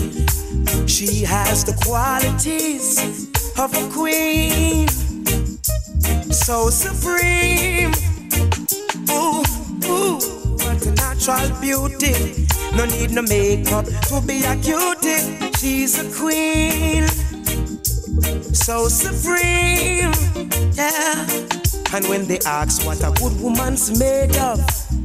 she 0.90 1.24
has 1.24 1.64
the 1.64 1.74
qualities 1.86 3.00
of 3.58 3.74
a 3.74 3.90
queen, 3.90 4.88
so 6.32 6.70
supreme. 6.70 7.94
Ooh, 9.10 9.44
ooh, 9.86 10.20
what 10.60 10.86
a 10.86 10.92
natural 10.92 11.50
beauty. 11.62 12.46
No 12.76 12.86
need 12.86 13.12
no 13.12 13.22
makeup 13.22 13.86
to 13.86 14.22
be 14.28 14.44
a 14.44 14.56
cutie. 14.58 15.52
She's 15.58 15.98
a 16.00 16.06
queen, 16.18 17.08
so 18.54 18.88
supreme. 18.88 20.14
Yeah. 20.74 21.28
And 21.92 22.06
when 22.08 22.28
they 22.28 22.40
ask 22.46 22.86
what 22.86 23.00
a 23.04 23.12
good 23.20 23.42
woman's 23.42 23.98
made 24.00 24.36
of, 24.38 24.60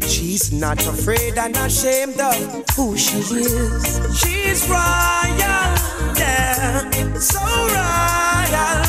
she's 0.09 0.53
not 0.53 0.79
afraid 0.87 1.39
and 1.39 1.57
ashamed 1.57 2.21
of 2.21 2.37
who 2.77 2.97
she 2.97 3.19
is. 3.19 4.19
She's 4.19 4.69
royal, 4.69 5.71
yeah, 6.19 6.91
so 7.19 7.41
royal. 7.41 8.85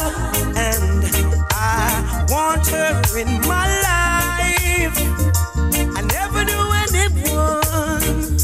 And 0.58 1.06
I 1.52 2.26
want 2.30 2.68
her 2.68 3.02
in 3.18 3.42
my 3.48 3.68
life. 3.90 4.98
I 5.98 6.02
never 6.02 6.44
knew 6.44 6.66
anyone 6.86 8.40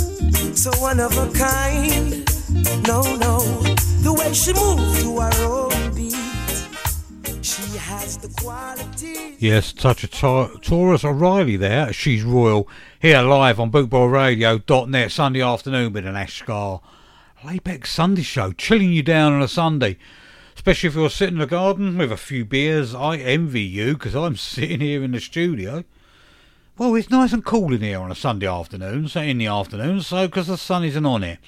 so 0.55 0.71
one 0.79 0.99
of 0.99 1.17
a 1.17 1.27
kind. 1.37 2.27
No, 2.87 3.01
no, 3.17 3.39
the 4.03 4.13
way 4.17 4.33
she 4.33 4.53
moves 4.53 5.01
to 5.03 5.19
her 5.19 5.45
own 5.45 5.70
Yes, 9.39 9.73
touch 9.73 10.03
of 10.03 10.11
Ta- 10.11 10.49
Tarrus 10.61 11.03
O'Reilly 11.03 11.57
there. 11.57 11.91
She's 11.91 12.23
royal. 12.23 12.67
Here 12.99 13.21
live 13.21 13.59
on 13.59 13.71
bootboyradio.net 13.71 15.11
Sunday 15.11 15.41
afternoon 15.41 15.93
with 15.93 16.05
an 16.05 16.15
Ash 16.15 16.39
Scar. 16.39 16.81
Layback 17.43 17.87
Sunday 17.87 18.21
show, 18.21 18.51
chilling 18.51 18.91
you 18.91 19.01
down 19.01 19.33
on 19.33 19.41
a 19.41 19.47
Sunday. 19.47 19.97
Especially 20.55 20.89
if 20.89 20.95
you're 20.95 21.09
sitting 21.09 21.35
in 21.35 21.39
the 21.39 21.47
garden 21.47 21.97
with 21.97 22.11
a 22.11 22.17
few 22.17 22.45
beers. 22.45 22.93
I 22.93 23.17
envy 23.17 23.61
you 23.61 23.93
because 23.93 24.15
I'm 24.15 24.35
sitting 24.37 24.79
here 24.79 25.03
in 25.03 25.11
the 25.11 25.19
studio. 25.19 25.83
Well, 26.77 26.93
it's 26.95 27.09
nice 27.09 27.33
and 27.33 27.43
cool 27.43 27.73
in 27.73 27.81
here 27.81 27.99
on 27.99 28.11
a 28.11 28.15
Sunday 28.15 28.47
afternoon, 28.47 29.07
so 29.07 29.21
in 29.21 29.39
the 29.39 29.47
afternoon, 29.47 30.01
so 30.01 30.27
because 30.27 30.47
the 30.47 30.57
sun 30.57 30.83
isn't 30.83 31.05
on 31.05 31.23
it. 31.23 31.39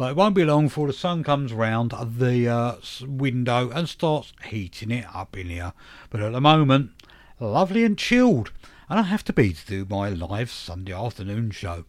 But 0.00 0.12
it 0.12 0.16
won't 0.16 0.34
be 0.34 0.46
long 0.46 0.68
before 0.68 0.86
the 0.86 0.94
sun 0.94 1.22
comes 1.22 1.52
round 1.52 1.90
the 1.90 2.48
uh, 2.48 2.76
window 3.06 3.68
and 3.68 3.86
starts 3.86 4.32
heating 4.44 4.90
it 4.90 5.04
up 5.14 5.36
in 5.36 5.48
here. 5.48 5.74
But 6.08 6.22
at 6.22 6.32
the 6.32 6.40
moment, 6.40 6.92
lovely 7.38 7.84
and 7.84 7.98
chilled. 7.98 8.50
And 8.88 8.98
I 8.98 9.02
have 9.02 9.24
to 9.24 9.34
be 9.34 9.52
to 9.52 9.66
do 9.66 9.86
my 9.90 10.08
live 10.08 10.50
Sunday 10.50 10.94
afternoon 10.94 11.50
show. 11.50 11.84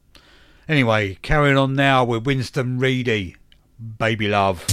Anyway, 0.68 1.20
carrying 1.22 1.56
on 1.56 1.74
now 1.74 2.04
with 2.04 2.26
Winston 2.26 2.80
Reedy, 2.80 3.38
Baby 3.98 4.28
Love. 4.28 4.68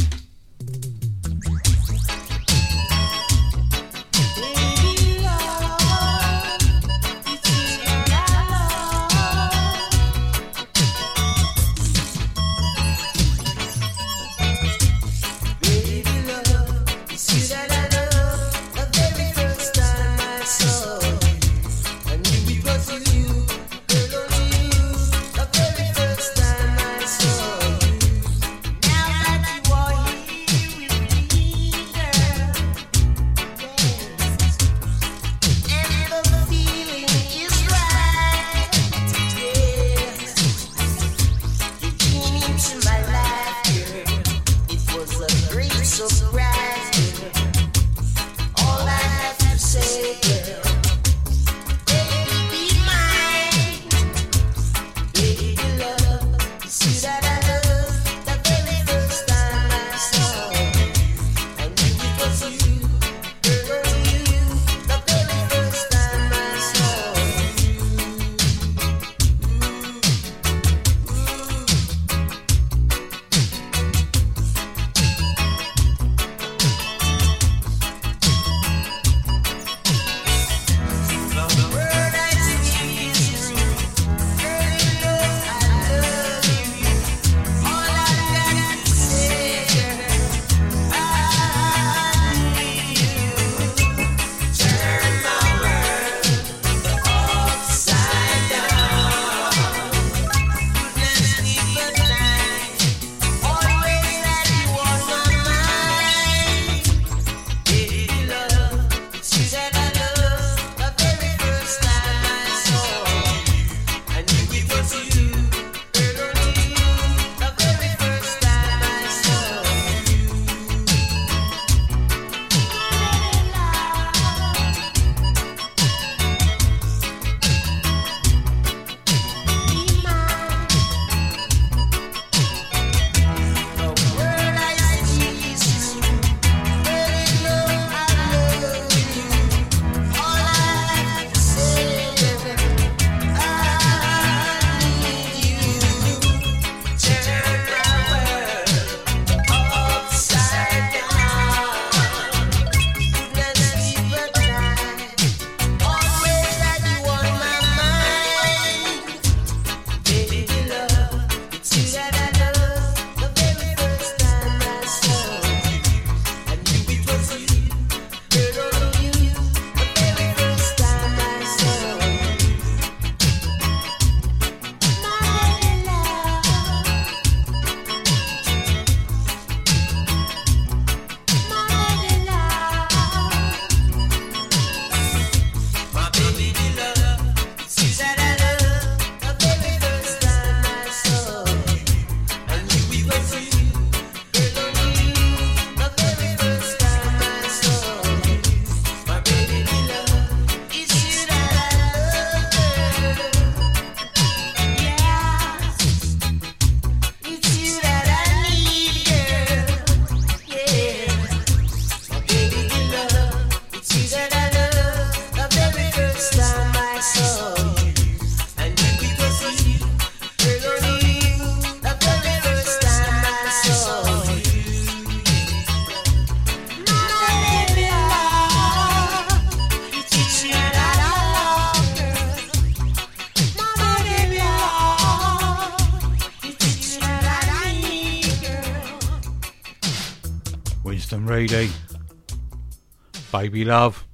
Baby 243.33 243.65
Love. 243.65 244.07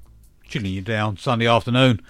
Chilling 0.46 0.70
you 0.72 0.82
down 0.82 1.16
Sunday 1.16 1.48
afternoon. 1.48 2.00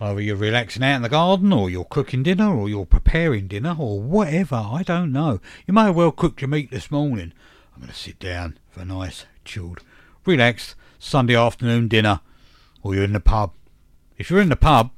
Either 0.00 0.20
you're 0.20 0.34
relaxing 0.34 0.82
out 0.82 0.96
in 0.96 1.02
the 1.02 1.08
garden, 1.08 1.52
or 1.52 1.70
you're 1.70 1.84
cooking 1.84 2.24
dinner, 2.24 2.52
or 2.52 2.68
you're 2.68 2.84
preparing 2.84 3.46
dinner, 3.46 3.76
or 3.78 4.00
whatever. 4.00 4.56
I 4.56 4.82
don't 4.82 5.12
know. 5.12 5.40
You 5.68 5.74
may 5.74 5.82
have 5.82 5.94
well 5.94 6.10
cooked 6.10 6.40
your 6.40 6.48
meat 6.48 6.72
this 6.72 6.90
morning. 6.90 7.32
I'm 7.72 7.82
going 7.82 7.92
to 7.92 7.96
sit 7.96 8.18
down 8.18 8.58
for 8.68 8.80
a 8.80 8.84
nice, 8.84 9.26
chilled, 9.44 9.80
relaxed 10.26 10.74
Sunday 10.98 11.36
afternoon 11.36 11.86
dinner. 11.86 12.18
Or 12.82 12.96
you're 12.96 13.04
in 13.04 13.12
the 13.12 13.20
pub. 13.20 13.52
If 14.18 14.28
you're 14.28 14.40
in 14.40 14.48
the 14.48 14.56
pub, 14.56 14.90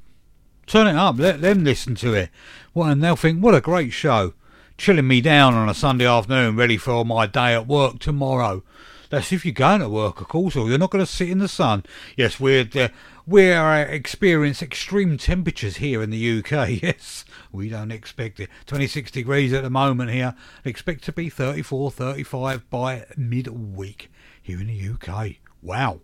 turn 0.67 0.87
it 0.87 0.97
up. 0.97 1.19
Let 1.19 1.43
them 1.43 1.65
listen 1.65 1.97
to 1.97 2.15
it. 2.15 2.31
Well, 2.73 2.89
and 2.89 3.05
they'll 3.05 3.15
think, 3.15 3.43
what 3.43 3.55
a 3.55 3.61
great 3.61 3.93
show. 3.93 4.33
Chilling 4.79 5.07
me 5.07 5.21
down 5.21 5.53
on 5.53 5.69
a 5.69 5.75
Sunday 5.75 6.07
afternoon, 6.07 6.57
ready 6.57 6.79
for 6.79 7.05
my 7.05 7.27
day 7.27 7.53
at 7.53 7.67
work 7.67 7.99
tomorrow. 7.99 8.63
That's 9.11 9.33
if 9.33 9.45
you're 9.45 9.53
going 9.53 9.81
to 9.81 9.89
work, 9.89 10.21
of 10.21 10.29
course, 10.29 10.57
or 10.57 10.69
you're 10.69 10.79
not 10.79 10.91
going 10.91 11.05
to 11.05 11.11
sit 11.11 11.31
in 11.31 11.39
the 11.39 11.49
sun. 11.49 11.85
Yes, 12.17 12.41
we're 12.41 12.69
uh, 12.75 12.89
we 13.27 13.51
experience 13.51 14.63
extreme 14.63 15.19
temperatures 15.19 15.77
here 15.79 16.03
in 16.03 16.11
the 16.11 16.39
UK. 16.39 16.83
Yes, 16.83 17.25
we 17.51 17.69
don't 17.69 17.91
expect 17.91 18.39
it. 18.39 18.49
26 18.67 19.11
degrees 19.11 19.53
at 19.53 19.65
the 19.65 19.71
moment 19.71 20.11
here. 20.11 20.35
Expect 20.65 21.03
to 21.05 21.13
be 21.13 21.29
34, 21.29 21.91
35 21.91 22.71
by 22.71 23.07
midweek 23.17 24.11
here 24.41 24.61
in 24.61 24.69
the 24.69 24.91
UK. 24.91 25.37
Wow. 25.63 26.01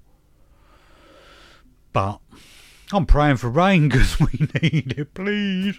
But 1.92 2.20
I'm 2.92 3.07
praying 3.07 3.36
for 3.36 3.50
rain 3.50 3.88
because 3.90 4.18
we 4.18 4.48
need 4.62 4.94
it, 4.98 5.14
please. 5.14 5.78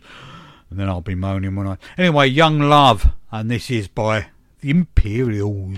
And 0.70 0.80
then 0.80 0.88
I'll 0.88 1.02
be 1.02 1.16
moaning 1.16 1.56
when 1.56 1.68
I. 1.68 1.78
Anyway, 1.98 2.28
Young 2.28 2.60
Love, 2.60 3.08
and 3.32 3.52
this 3.52 3.70
is 3.70 3.88
by 3.88 4.28
the 4.62 4.70
Imperials. 4.70 5.78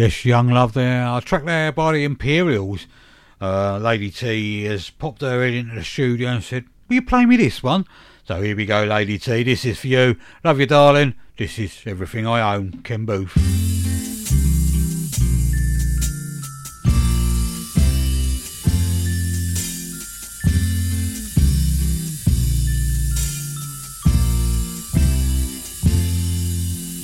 Yes, 0.00 0.24
Young 0.24 0.48
Love 0.48 0.72
there. 0.72 1.06
I 1.06 1.20
tracked 1.20 1.44
there 1.44 1.72
by 1.72 1.92
the 1.92 2.04
Imperials. 2.04 2.86
Uh, 3.38 3.76
Lady 3.76 4.10
T 4.10 4.64
has 4.64 4.88
popped 4.88 5.20
her 5.20 5.44
head 5.44 5.52
into 5.52 5.74
the 5.74 5.84
studio 5.84 6.30
and 6.30 6.42
said, 6.42 6.64
Will 6.88 6.94
you 6.94 7.02
play 7.02 7.26
me 7.26 7.36
this 7.36 7.62
one? 7.62 7.84
So 8.24 8.40
here 8.40 8.56
we 8.56 8.64
go, 8.64 8.84
Lady 8.84 9.18
T. 9.18 9.42
This 9.42 9.66
is 9.66 9.80
for 9.80 9.88
you. 9.88 10.16
Love 10.42 10.58
you, 10.58 10.64
darling. 10.64 11.16
This 11.36 11.58
is 11.58 11.82
everything 11.84 12.26
I 12.26 12.54
own. 12.54 12.80
Ken 12.82 13.04
Boothe. 13.04 13.30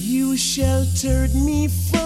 You 0.00 0.34
sheltered 0.38 1.34
me 1.34 1.68
from 1.68 2.05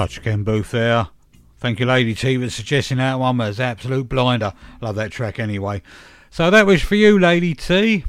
Touch 0.00 0.16
again, 0.16 0.44
Boothe 0.44 0.70
there. 0.70 1.08
Thank 1.58 1.78
you, 1.78 1.84
Lady 1.84 2.14
T, 2.14 2.38
for 2.38 2.48
suggesting 2.48 2.96
that 2.96 3.18
one. 3.18 3.36
That's 3.36 3.60
absolute 3.60 4.08
blinder. 4.08 4.54
Love 4.80 4.94
that 4.94 5.12
track 5.12 5.38
anyway. 5.38 5.82
So 6.30 6.48
that 6.50 6.64
was 6.64 6.80
for 6.80 6.94
you, 6.94 7.18
Lady 7.18 7.54
T. 7.54 8.06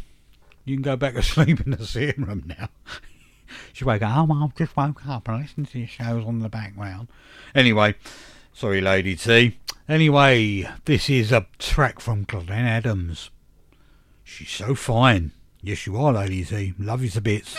You 0.64 0.76
can 0.78 0.84
go 0.84 0.96
back 0.96 1.16
to 1.16 1.22
sleep 1.22 1.60
in 1.60 1.72
the 1.72 1.86
sitting 1.86 2.24
room 2.24 2.46
now. 2.58 2.70
she 3.74 3.84
wake 3.84 4.04
up, 4.04 4.30
oh, 4.30 4.42
I've 4.42 4.56
just 4.56 4.78
woke 4.78 5.06
up 5.06 5.28
and 5.28 5.36
I 5.36 5.42
listened 5.42 5.68
to 5.72 5.80
your 5.80 5.88
shows 5.90 6.24
on 6.24 6.40
the 6.40 6.48
background. 6.48 7.10
Anyway, 7.54 7.96
sorry, 8.54 8.80
Lady 8.80 9.18
T. 9.18 9.58
Anyway, 9.90 10.70
this 10.86 11.10
is 11.10 11.34
a 11.34 11.46
track 11.60 12.00
from 12.00 12.24
Glenn 12.24 12.48
Adams. 12.52 13.32
She's 14.24 14.50
so 14.50 14.76
fine. 14.76 15.34
Yes, 15.62 15.86
you 15.86 15.98
are, 15.98 16.14
Lady 16.14 16.46
T. 16.46 16.74
Love 16.80 17.04
you 17.04 17.10
to 17.10 17.20
bits. 17.20 17.58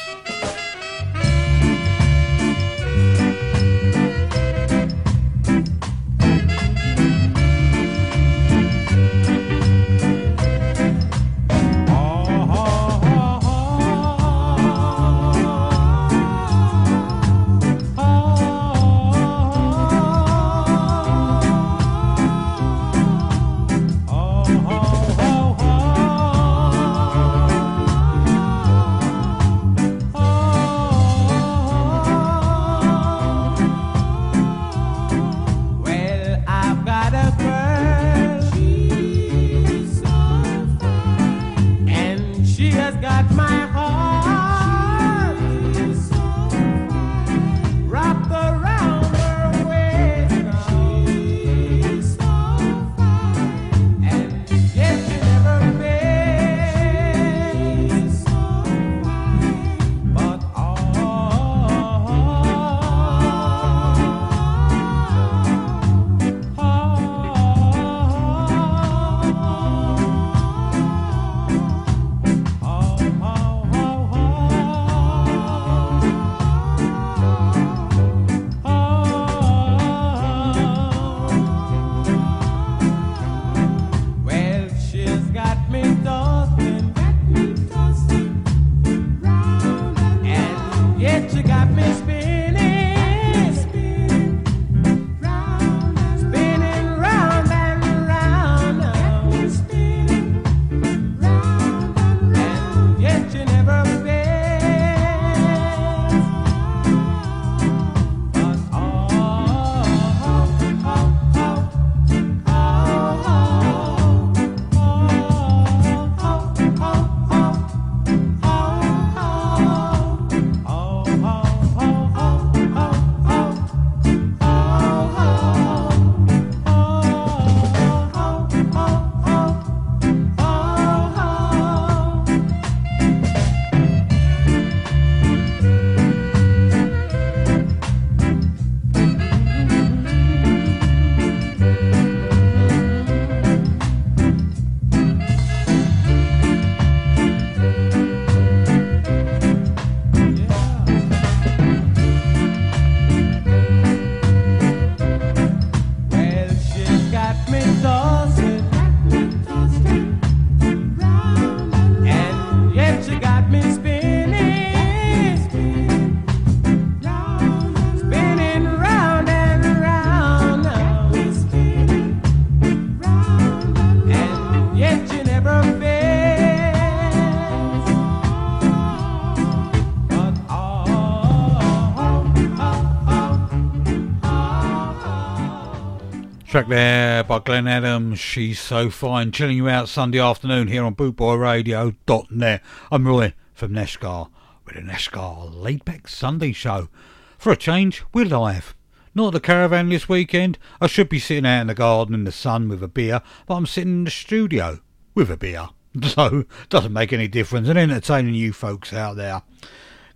Track 186.52 186.68
there 186.68 187.24
by 187.24 187.38
Glenn 187.38 187.66
Adams, 187.66 188.20
She's 188.20 188.60
So 188.60 188.90
Fine, 188.90 189.32
chilling 189.32 189.56
you 189.56 189.70
out 189.70 189.88
Sunday 189.88 190.18
afternoon 190.18 190.68
here 190.68 190.84
on 190.84 190.94
bootboyradio.net. 190.94 192.62
I'm 192.90 193.08
Roy 193.08 193.32
from 193.54 193.72
Nashgar 193.72 194.28
with 194.66 194.76
a 194.76 194.80
Nashgar 194.82 195.50
laid 195.50 195.82
back 195.86 196.08
Sunday 196.08 196.52
show. 196.52 196.90
For 197.38 197.52
a 197.52 197.56
change, 197.56 198.04
we're 198.12 198.26
live. 198.26 198.74
Not 199.14 199.32
the 199.32 199.40
caravan 199.40 199.88
this 199.88 200.10
weekend. 200.10 200.58
I 200.78 200.88
should 200.88 201.08
be 201.08 201.18
sitting 201.18 201.46
out 201.46 201.62
in 201.62 201.68
the 201.68 201.74
garden 201.74 202.14
in 202.14 202.24
the 202.24 202.32
sun 202.32 202.68
with 202.68 202.82
a 202.82 202.88
beer, 202.88 203.22
but 203.46 203.54
I'm 203.54 203.64
sitting 203.64 203.94
in 203.94 204.04
the 204.04 204.10
studio 204.10 204.80
with 205.14 205.30
a 205.30 205.38
beer. 205.38 205.70
So, 206.02 206.44
doesn't 206.68 206.92
make 206.92 207.14
any 207.14 207.28
difference 207.28 207.70
and 207.70 207.78
entertaining 207.78 208.34
you 208.34 208.52
folks 208.52 208.92
out 208.92 209.16
there. 209.16 209.40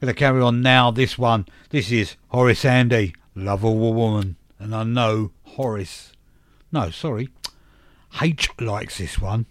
Gonna 0.03 0.13
carry 0.13 0.43
on 0.43 0.61
now, 0.61 0.91
this 0.91 1.17
one. 1.17 1.47
This 1.71 1.91
is 1.91 2.17
Horace 2.29 2.67
Andy, 2.67 3.15
Love 3.35 3.65
of 3.65 3.73
a 3.73 3.91
Woman. 3.91 4.37
And 4.59 4.75
I 4.75 4.85
know 4.85 5.33
Horace 5.45 6.13
no, 6.73 6.91
sorry. 6.91 7.29
H 8.21 8.49
likes 8.61 8.99
this 8.99 9.19
one. 9.21 9.47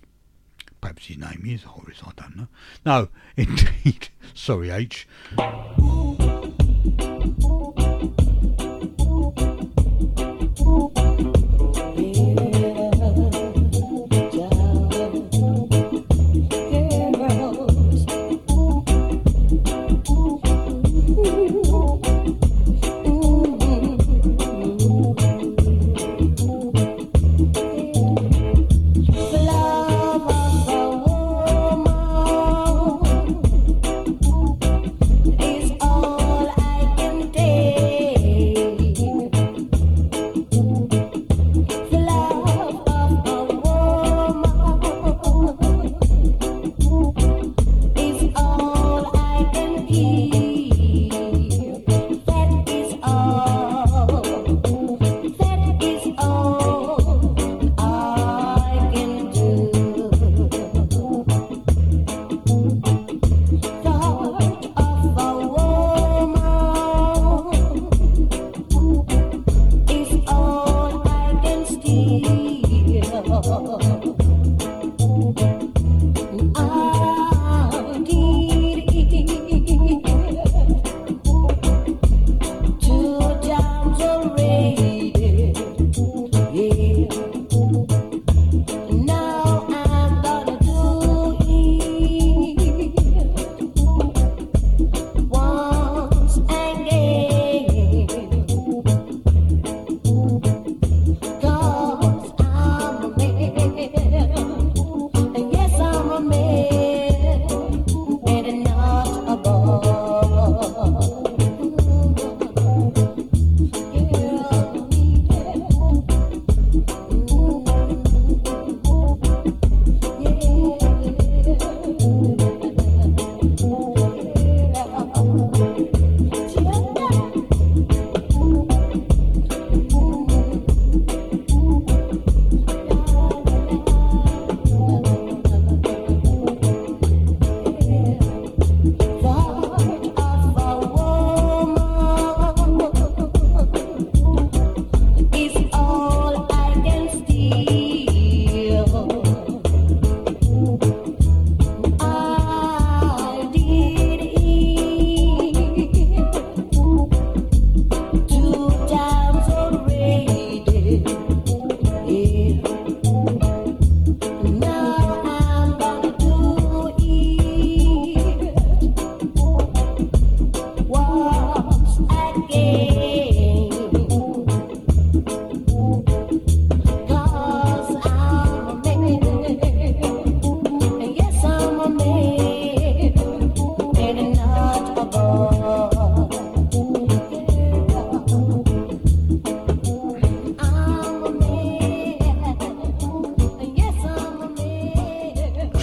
Perhaps 0.82 1.08
his 1.08 1.18
name 1.18 1.44
is 1.48 1.64
Horace, 1.64 2.02
I 2.06 2.12
don't 2.16 2.36
know. 2.38 2.48
No, 2.86 3.10
indeed. 3.38 4.10
sorry, 4.34 4.70
H. 4.70 5.08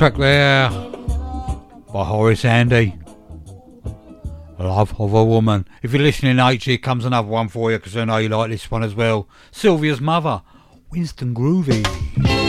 track 0.02 0.16
there 0.16 0.68
by 1.92 2.04
Horace 2.04 2.44
Andy. 2.44 2.98
Love 4.58 5.00
of 5.00 5.14
a 5.14 5.24
Woman. 5.24 5.64
If 5.80 5.92
you're 5.92 6.02
listening, 6.02 6.40
H, 6.40 6.64
here 6.64 6.78
comes 6.78 7.04
another 7.04 7.28
one 7.28 7.46
for 7.46 7.70
you 7.70 7.78
because 7.78 7.96
I 7.96 8.04
know 8.04 8.16
you 8.16 8.28
like 8.28 8.50
this 8.50 8.68
one 8.68 8.82
as 8.82 8.96
well. 8.96 9.28
Sylvia's 9.52 10.00
mother, 10.00 10.42
Winston 10.90 11.36
Groovy. 11.36 12.41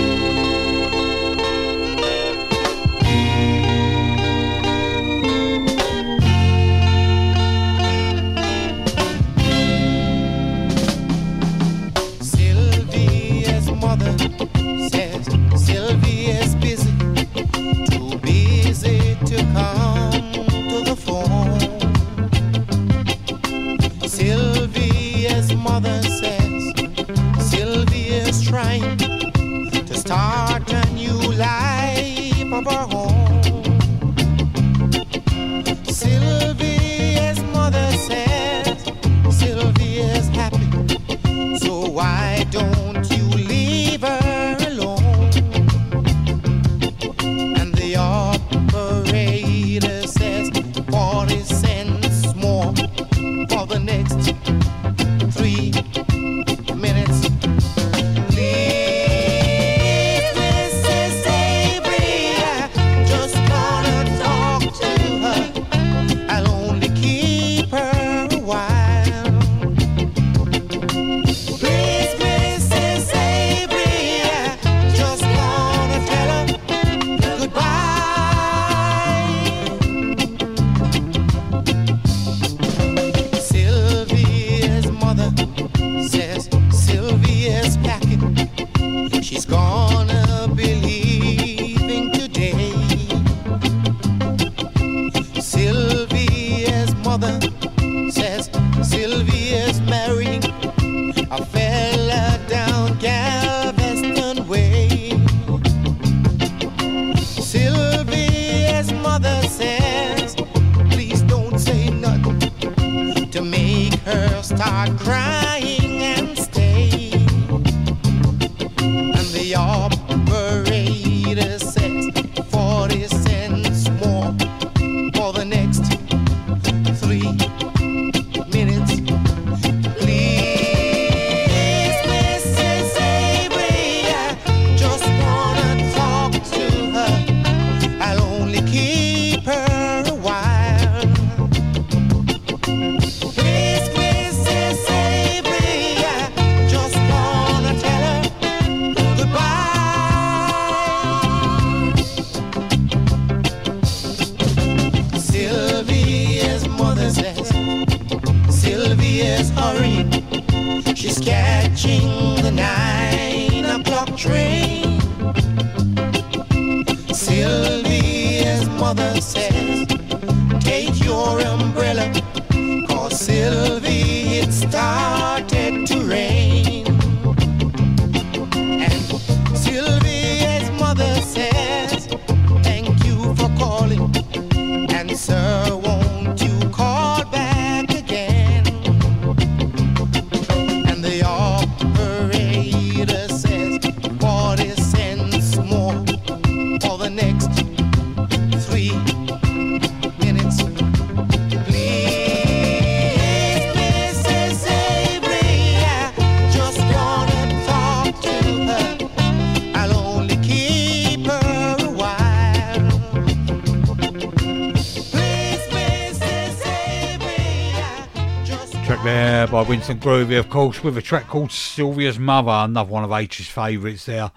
track 218.94 219.06
there 219.06 219.48
by 219.48 219.62
Winston 219.64 220.00
Groovy, 220.00 220.38
of 220.38 220.52
course, 220.52 220.84
with 220.84 220.96
a 220.98 221.02
track 221.02 221.28
called 221.28 221.52
Sylvia's 221.52 222.20
Mother, 222.20 222.52
another 222.52 222.92
one 222.92 223.04
of 223.04 223.12
H's 223.12 223.48
favourites 223.48 224.06
there. 224.06 224.32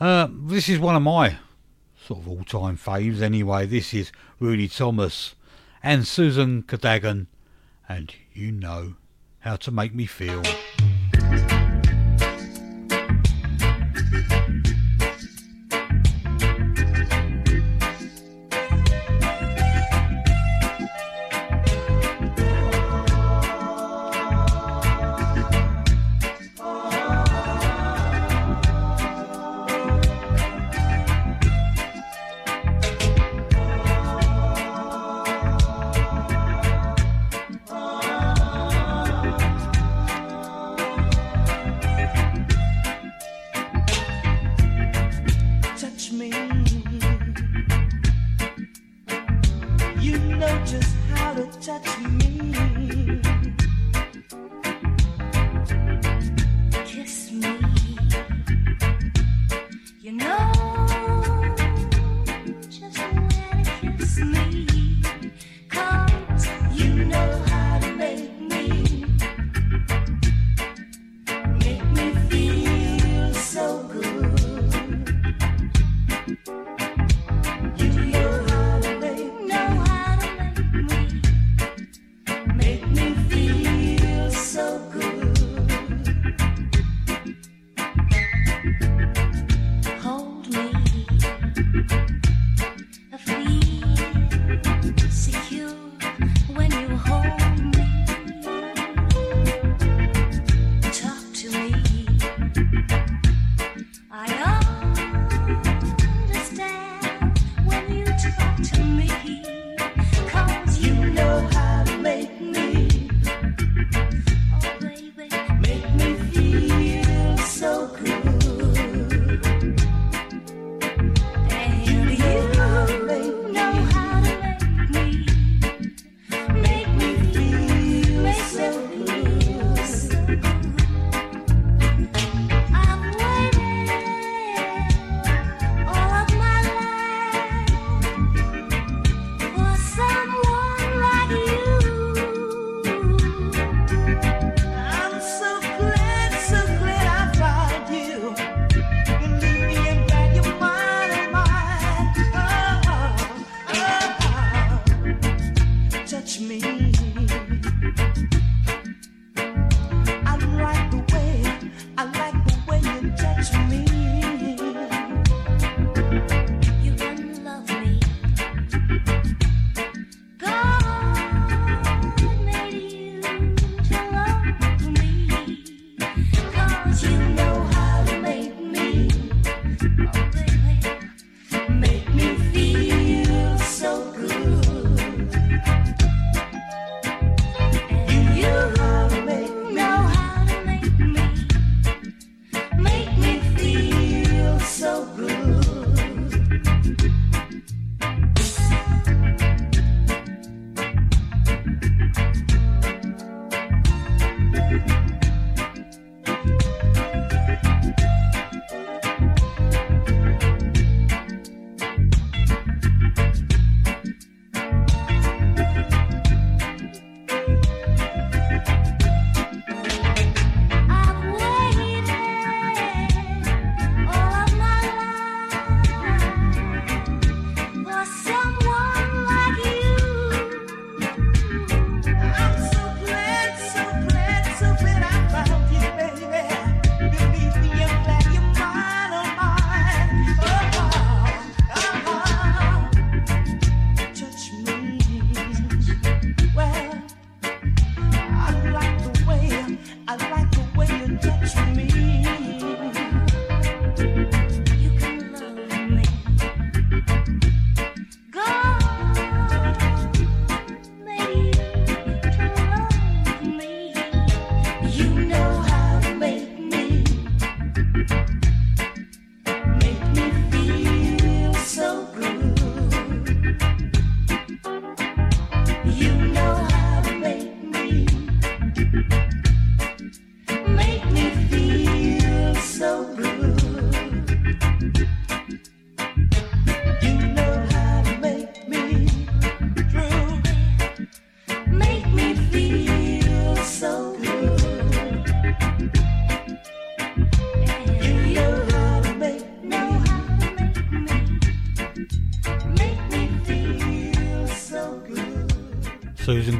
Uh, 0.00 0.26
this 0.32 0.68
is 0.68 0.80
one 0.80 0.96
of 0.96 1.02
my 1.02 1.36
sort 2.04 2.18
of 2.18 2.28
all 2.28 2.42
time 2.42 2.76
faves, 2.76 3.22
anyway. 3.22 3.66
This 3.66 3.94
is 3.94 4.10
Rudy 4.40 4.66
Thomas 4.66 5.36
and 5.80 6.08
Susan 6.08 6.62
Cadogan, 6.62 7.28
and 7.88 8.12
you 8.32 8.50
know 8.50 8.96
how 9.40 9.54
to 9.54 9.70
make 9.70 9.94
me 9.94 10.06
feel. 10.06 10.42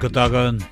Susan 0.05 0.15
Cadogan, 0.15 0.65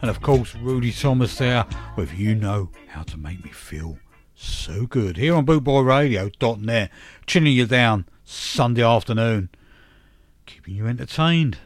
and 0.00 0.10
of 0.10 0.22
course 0.22 0.54
Rudy 0.54 0.90
Thomas 0.90 1.36
there 1.36 1.66
with 1.96 2.14
You 2.14 2.34
Know 2.34 2.70
How 2.88 3.02
to 3.02 3.18
Make 3.18 3.44
Me 3.44 3.50
Feel 3.50 3.98
So 4.34 4.86
Good. 4.86 5.18
Here 5.18 5.34
on 5.34 5.44
bootboyradio.net, 5.44 6.90
chilling 7.26 7.52
you 7.52 7.66
down 7.66 8.06
Sunday 8.24 8.82
afternoon, 8.82 9.50
keeping 10.46 10.74
you 10.76 10.86
entertained. 10.86 11.58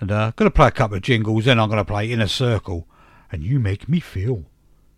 And 0.00 0.12
uh, 0.12 0.32
going 0.36 0.50
to 0.50 0.54
play 0.54 0.68
a 0.68 0.70
couple 0.70 0.98
of 0.98 1.02
jingles, 1.02 1.46
then 1.46 1.58
I'm 1.58 1.70
going 1.70 1.78
to 1.78 1.84
play 1.90 2.12
In 2.12 2.20
a 2.20 2.28
Circle, 2.28 2.86
and 3.30 3.42
You 3.42 3.58
Make 3.58 3.88
Me 3.88 4.00
Feel 4.00 4.44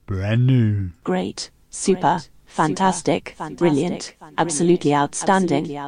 Brand 0.06 0.48
New. 0.48 0.90
Great, 1.04 1.50
super, 1.70 2.22
fantastic, 2.44 3.36
brilliant, 3.52 4.16
absolutely 4.36 4.92
outstanding. 4.92 5.78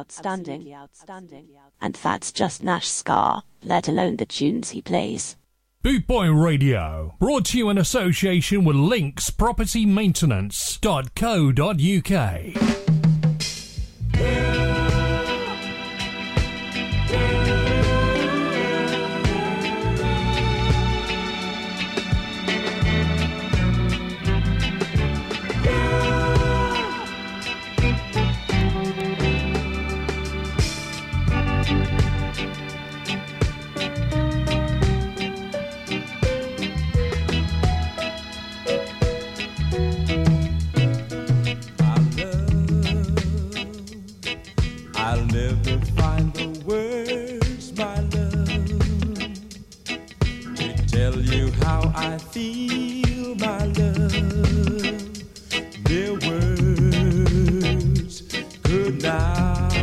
And 1.81 1.95
that's 1.95 2.31
just 2.31 2.63
Nashgar, 2.63 3.41
let 3.67 3.87
alone 3.87 4.17
the 4.17 4.25
tunes 4.25 4.71
he 4.71 4.81
plays. 4.81 5.35
Bootboy 5.83 6.43
Radio, 6.43 7.15
brought 7.19 7.45
to 7.45 7.57
you 7.57 7.69
in 7.69 7.77
association 7.77 8.65
with 8.65 8.75
Links 8.75 9.29
I 52.17 52.19
feel, 52.19 53.35
my 53.35 53.65
love. 53.77 54.11
Their 55.83 56.13
words 56.13 57.43
could 58.63 59.03
not 59.03 59.77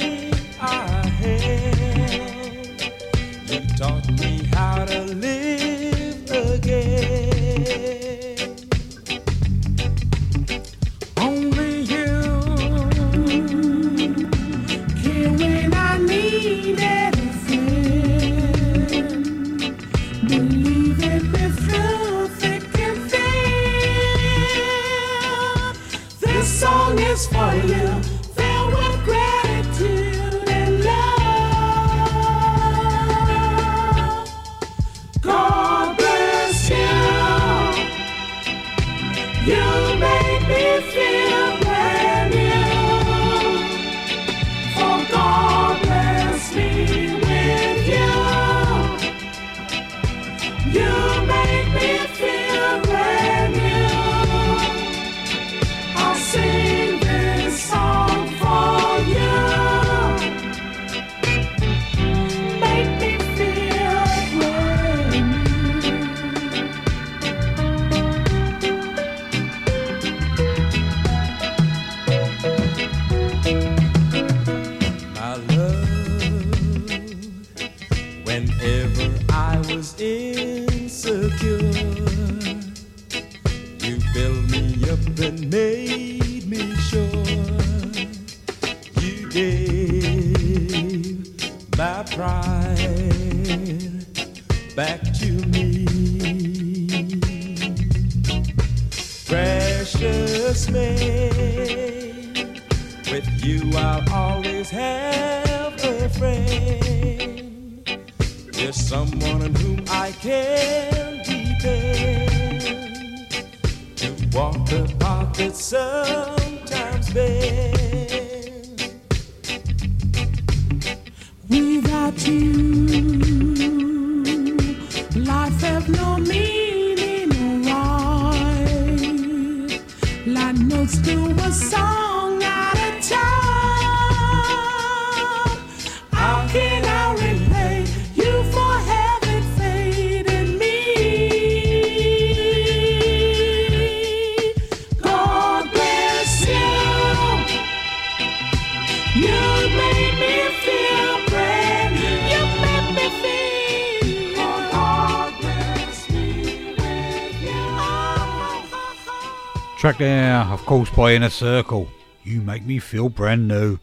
course 160.68 160.90
by 160.90 161.14
Inner 161.14 161.30
Circle. 161.30 161.88
You 162.26 162.42
make 162.42 162.66
me 162.66 162.78
feel 162.80 163.08
brand 163.08 163.48
new. 163.48 163.80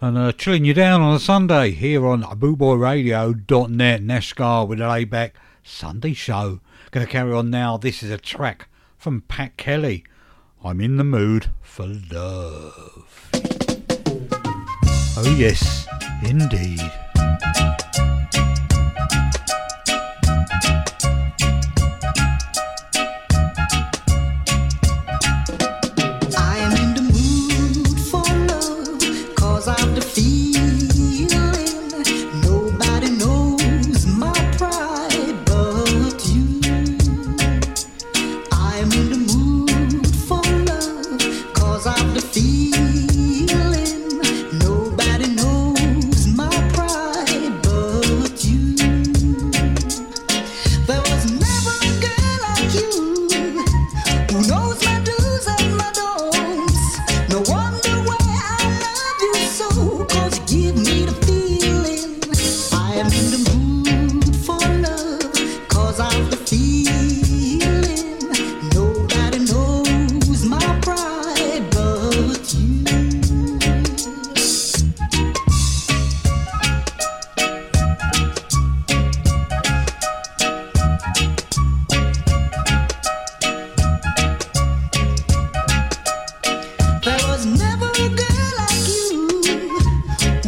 And 0.00 0.18
uh, 0.18 0.32
chilling 0.32 0.64
you 0.64 0.74
down 0.74 1.00
on 1.00 1.14
a 1.14 1.20
Sunday 1.20 1.70
here 1.70 2.04
on 2.08 2.24
bootboyradio.net, 2.24 4.02
Nashgar 4.02 4.66
with 4.66 4.80
a 4.80 4.88
layback 4.88 5.34
Sunday 5.62 6.14
show. 6.14 6.58
Gonna 6.90 7.06
carry 7.06 7.32
on 7.32 7.50
now. 7.50 7.76
This 7.76 8.02
is 8.02 8.10
a 8.10 8.18
track 8.18 8.66
from 8.96 9.20
Pat 9.28 9.56
Kelly. 9.56 10.02
I'm 10.64 10.80
in 10.80 10.96
the 10.96 11.04
mood 11.04 11.50
for 11.62 11.86
love. 11.86 13.30
Oh, 15.16 15.36
yes, 15.38 15.86
indeed. 16.24 16.80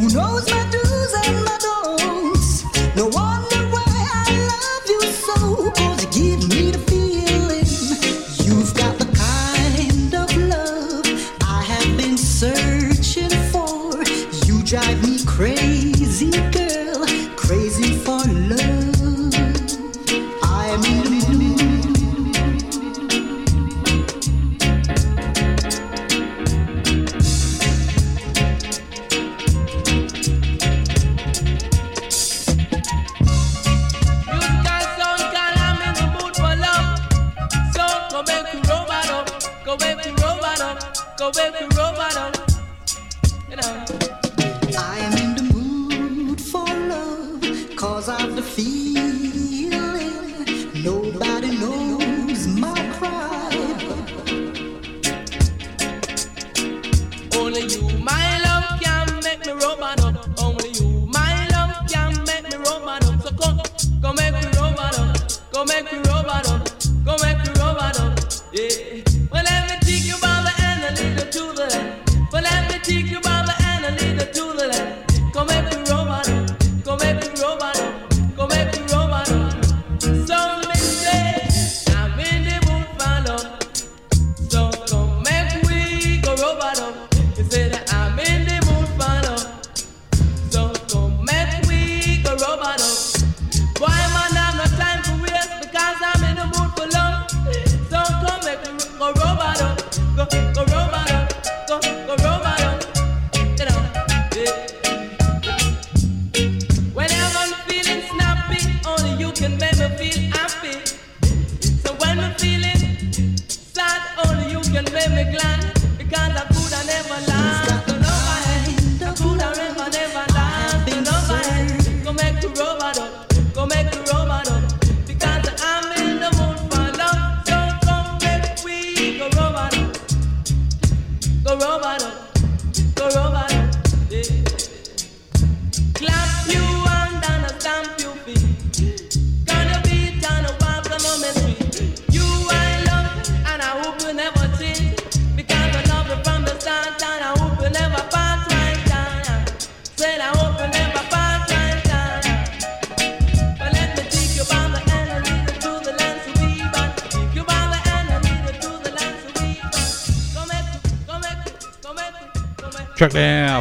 Who 0.00 0.08
knows? 0.08 0.49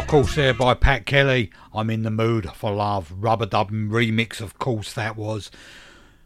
course, 0.09 0.33
there 0.33 0.55
by 0.55 0.73
Pat 0.73 1.05
Kelly. 1.05 1.51
I'm 1.71 1.91
in 1.91 2.01
the 2.01 2.09
mood 2.09 2.49
for 2.55 2.71
love. 2.71 3.13
Rubber 3.15 3.45
dub 3.45 3.69
remix, 3.69 4.41
of 4.41 4.57
course, 4.57 4.91
that 4.93 5.15
was. 5.15 5.51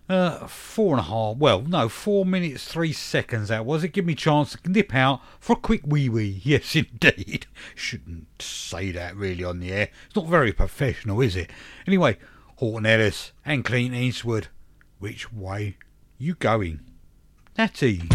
Uh, 0.08 0.48
four 0.48 0.92
and 0.92 1.02
a 1.02 1.04
half, 1.04 1.36
well, 1.36 1.62
no, 1.62 1.90
four 1.90 2.26
minutes, 2.26 2.66
three 2.66 2.94
seconds 2.94 3.50
that 3.50 3.66
was. 3.66 3.84
It 3.84 3.90
give 3.90 4.06
me 4.06 4.14
a 4.14 4.16
chance 4.16 4.56
to 4.56 4.72
nip 4.72 4.96
out 4.96 5.20
for 5.38 5.54
a 5.54 5.58
quick 5.58 5.82
wee 5.86 6.08
wee. 6.08 6.40
Yes, 6.46 6.78
indeed. 6.78 7.46
Shouldn't 7.76 8.42
say 8.42 8.94
that 8.94 9.18
really 9.18 9.44
on 9.44 9.60
the 9.60 9.74
air. 9.74 9.90
It's 10.06 10.16
not 10.16 10.28
very 10.28 10.54
professional, 10.54 11.20
is 11.20 11.36
it? 11.36 11.50
Anyway, 11.86 12.18
Horton 12.56 12.86
Ellis 12.86 13.34
and 13.44 13.66
Clint 13.66 13.94
Eastwood. 13.94 14.48
Which 15.00 15.34
way 15.34 15.76
you 16.18 16.36
going? 16.36 16.80
That's 17.56 17.84
easy. 17.84 18.08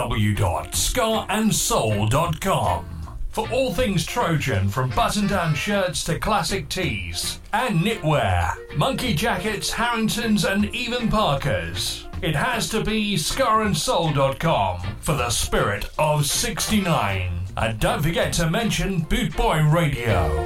www.scarandsoul.com 0.00 2.86
for 3.28 3.48
all 3.50 3.72
things 3.72 4.04
Trojan, 4.06 4.68
from 4.68 4.90
button 4.90 5.28
down 5.28 5.54
shirts 5.54 6.02
to 6.04 6.18
classic 6.18 6.68
tees 6.68 7.40
and 7.52 7.80
knitwear, 7.80 8.76
monkey 8.76 9.14
jackets, 9.14 9.70
Harringtons, 9.70 10.44
and 10.44 10.74
even 10.74 11.08
Parkers. 11.08 12.08
It 12.22 12.34
has 12.34 12.68
to 12.70 12.82
be 12.82 13.14
scarandsoul.com 13.14 14.80
for 15.00 15.14
the 15.14 15.30
spirit 15.30 15.88
of 15.98 16.26
69. 16.26 17.30
And 17.56 17.78
don't 17.78 18.02
forget 18.02 18.32
to 18.34 18.50
mention 18.50 19.02
Boot 19.02 19.36
Boy 19.36 19.62
Radio. 19.62 20.44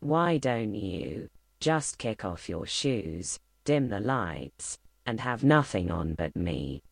Why 0.00 0.38
don't 0.38 0.74
you 0.74 1.28
just 1.60 1.98
kick 1.98 2.24
off 2.24 2.48
your 2.48 2.64
shoes, 2.64 3.38
dim 3.64 3.88
the 3.88 4.00
lights, 4.00 4.78
and 5.06 5.20
have 5.20 5.44
nothing 5.44 5.90
on 5.90 6.14
but 6.14 6.34
me. 6.34 6.82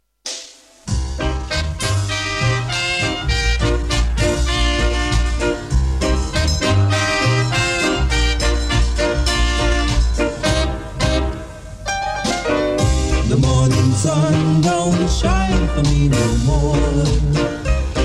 The 13.29 13.41
morning 13.41 13.93
sun 13.93 14.61
don't 14.61 15.11
shine 15.11 15.69
for 15.69 15.83
me 15.83 16.09
no 16.09 16.37
more. 16.47 16.77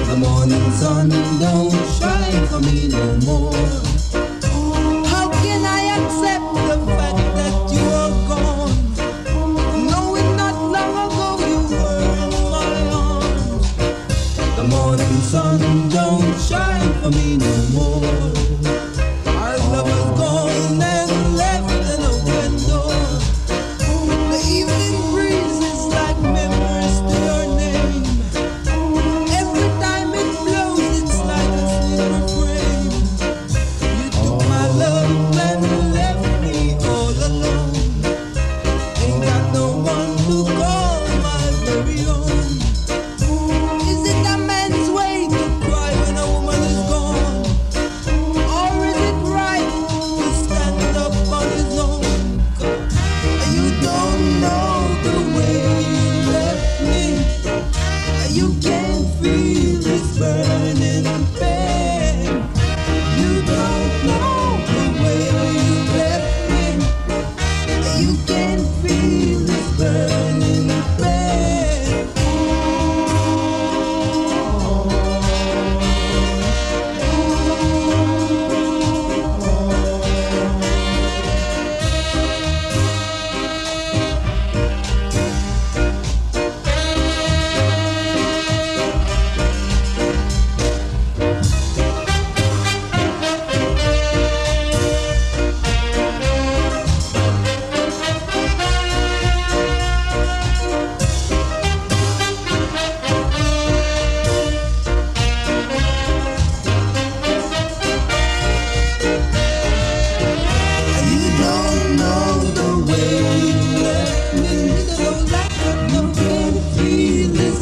The 0.10 0.15
morning 0.18 0.72
sun 0.72 1.10
don't 1.40 1.72
shine 1.99 2.48
for 2.48 2.60
me 2.61 2.88
no 2.88 3.18
more. 3.26 3.89
I 17.10 17.11
mean 17.11 17.59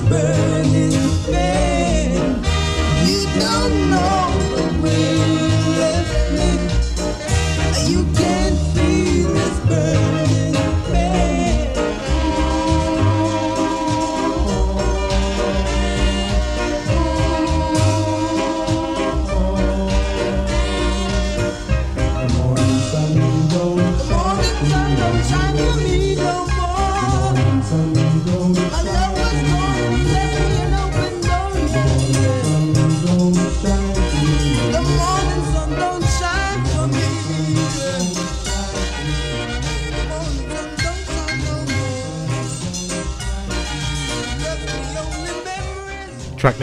whisper 0.04 0.57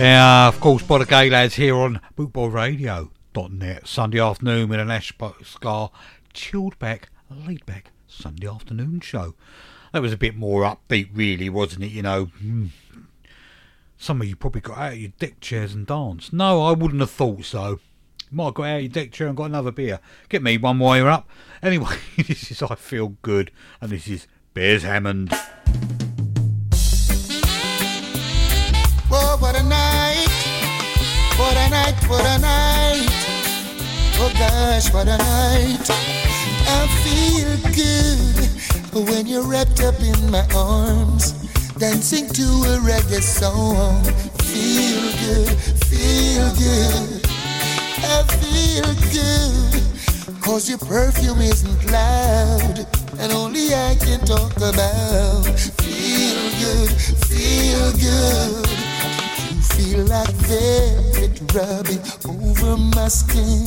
Yeah, 0.05 0.49
of 0.49 0.61
course, 0.61 0.83
by 0.83 0.99
Gaylads 0.99 1.55
here 1.55 1.75
on 1.75 1.99
bootboyradio.net. 2.15 3.89
Sunday 3.89 4.21
afternoon 4.21 4.69
with 4.69 4.79
an 4.79 4.91
Ash 4.91 5.15
Scar 5.43 5.91
chilled 6.35 6.79
back, 6.79 7.09
laid 7.31 7.65
back 7.65 7.91
Sunday 8.07 8.47
afternoon 8.47 9.01
show. 9.01 9.35
That 9.93 10.03
was 10.03 10.13
a 10.13 10.19
bit 10.19 10.37
more 10.37 10.61
upbeat, 10.61 11.09
really, 11.15 11.49
wasn't 11.49 11.85
it? 11.85 11.93
You 11.93 12.03
know, 12.03 12.25
hmm. 12.27 12.67
some 13.97 14.21
of 14.21 14.27
you 14.29 14.37
probably 14.37 14.61
got 14.61 14.77
out 14.77 14.93
of 14.93 14.99
your 14.99 15.13
deck 15.19 15.41
chairs 15.41 15.73
and 15.73 15.87
danced. 15.87 16.35
No, 16.35 16.61
I 16.61 16.73
wouldn't 16.73 17.01
have 17.01 17.11
thought 17.11 17.45
so. 17.45 17.81
You 18.31 18.37
might 18.37 18.45
have 18.45 18.55
got 18.55 18.65
out 18.65 18.77
of 18.77 18.83
your 18.83 18.91
deck 18.91 19.11
chair 19.11 19.29
and 19.29 19.37
got 19.39 19.45
another 19.45 19.73
beer. 19.73 20.01
Get 20.29 20.43
me 20.43 20.59
one 20.59 20.81
while 20.81 20.99
you're 20.99 21.09
up. 21.09 21.31
Anyway, 21.63 21.97
this 22.19 22.51
is 22.51 22.63
I 22.63 22.75
Feel 22.75 23.17
Good, 23.23 23.51
and 23.81 23.91
this 23.91 24.07
is 24.07 24.27
Beres 24.55 24.83
Hammond. 24.83 25.33
What 32.09 32.25
a 32.27 32.39
night, 32.39 32.75
night. 32.99 33.09
Oh 34.21 34.33
gosh, 34.39 34.93
what 34.93 35.09
a 35.09 35.17
night. 35.17 35.87
I 36.77 36.87
feel 37.05 37.53
good 37.73 39.09
when 39.09 39.27
you're 39.27 39.47
wrapped 39.47 39.81
up 39.81 39.99
in 40.01 40.31
my 40.31 40.47
arms, 40.55 41.33
dancing 41.79 42.29
to 42.29 42.43
a 42.43 42.75
reggae 42.79 43.23
song. 43.23 44.05
Feel 44.51 45.05
good, 45.25 45.57
feel 45.91 46.47
good. 46.65 47.21
I 48.17 48.23
feel 48.43 48.91
good, 49.19 50.43
cause 50.43 50.69
your 50.69 50.79
perfume 50.79 51.41
isn't 51.41 51.91
loud, 51.91 52.87
and 53.19 53.33
only 53.33 53.75
I 53.75 53.97
can 53.97 54.21
talk 54.21 54.57
about. 54.57 55.45
Feel 55.81 56.43
good, 56.63 56.91
feel 57.29 57.93
good. 57.93 58.84
Feel 59.73 60.05
like 60.07 60.29
velvet 60.49 61.41
rubbing 61.55 62.03
over 62.29 62.77
my 62.77 63.09
skin. 63.09 63.67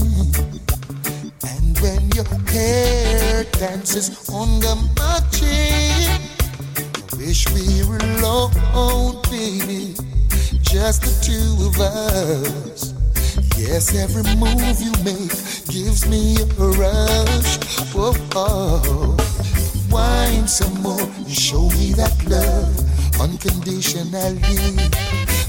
And 1.43 1.79
when 1.79 2.09
your 2.11 2.25
hair 2.51 3.43
dances 3.51 4.29
under 4.29 4.75
my 4.95 5.19
chin, 5.31 6.21
I 7.11 7.15
wish 7.17 7.47
we 7.53 7.83
were 7.87 7.97
alone, 7.97 9.21
baby. 9.31 9.95
Just 10.61 11.01
the 11.01 11.13
two 11.25 11.67
of 11.67 11.79
us. 11.79 12.93
Yes, 13.57 13.95
every 13.95 14.23
move 14.35 14.79
you 14.79 14.91
make 15.03 15.33
gives 15.67 16.07
me 16.07 16.37
a 16.37 16.45
rush. 16.77 17.57
Oh. 17.95 19.17
Wine 19.89 20.47
some 20.47 20.81
more 20.81 21.01
and 21.01 21.31
show 21.31 21.69
me 21.69 21.93
that 21.93 22.13
love 22.27 23.19
unconditionally. 23.19 25.36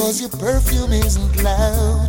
cause 0.00 0.18
your 0.18 0.30
perfume 0.30 0.92
isn't 0.94 1.42
loud, 1.44 2.08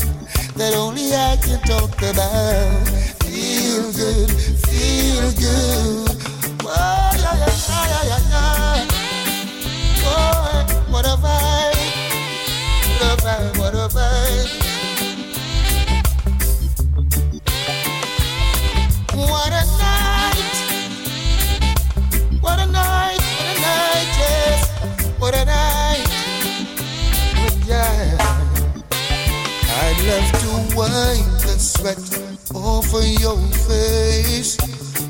that 0.55 0.73
only 0.75 1.13
I 1.13 1.35
can 1.43 1.59
talk 1.67 1.91
about. 2.01 2.87
Feel 3.27 3.91
good, 3.91 4.31
feel 4.65 5.31
good. 5.35 6.07
Oh, 6.63 7.11
yeah, 7.19 7.35
yeah, 7.35 7.51
yeah, 7.91 8.03
yeah, 8.11 8.21
yeah. 8.31 8.87
Oh, 10.07 10.63
what 10.89 11.05
a 11.05 11.15
vibe, 11.23 11.75
what 12.87 13.11
a 13.11 13.23
vibe, 13.25 13.57
what 13.59 13.75
a 13.75 13.85
vibe. 13.95 14.49
What 19.31 19.51
a 19.51 19.63
night, 19.83 20.55
what 22.39 22.57
a 22.57 22.67
night, 22.67 23.21
what 23.35 23.49
a 23.51 23.59
night, 23.67 24.09
yes, 24.21 24.59
what 25.19 25.35
a 25.35 25.43
night. 25.43 26.00
I'd 30.13 30.27
to 30.41 30.75
wipe 30.75 31.39
the 31.39 31.55
sweat 31.57 31.97
off 32.53 32.93
of 32.93 33.05
your 33.21 33.37
face, 33.63 34.57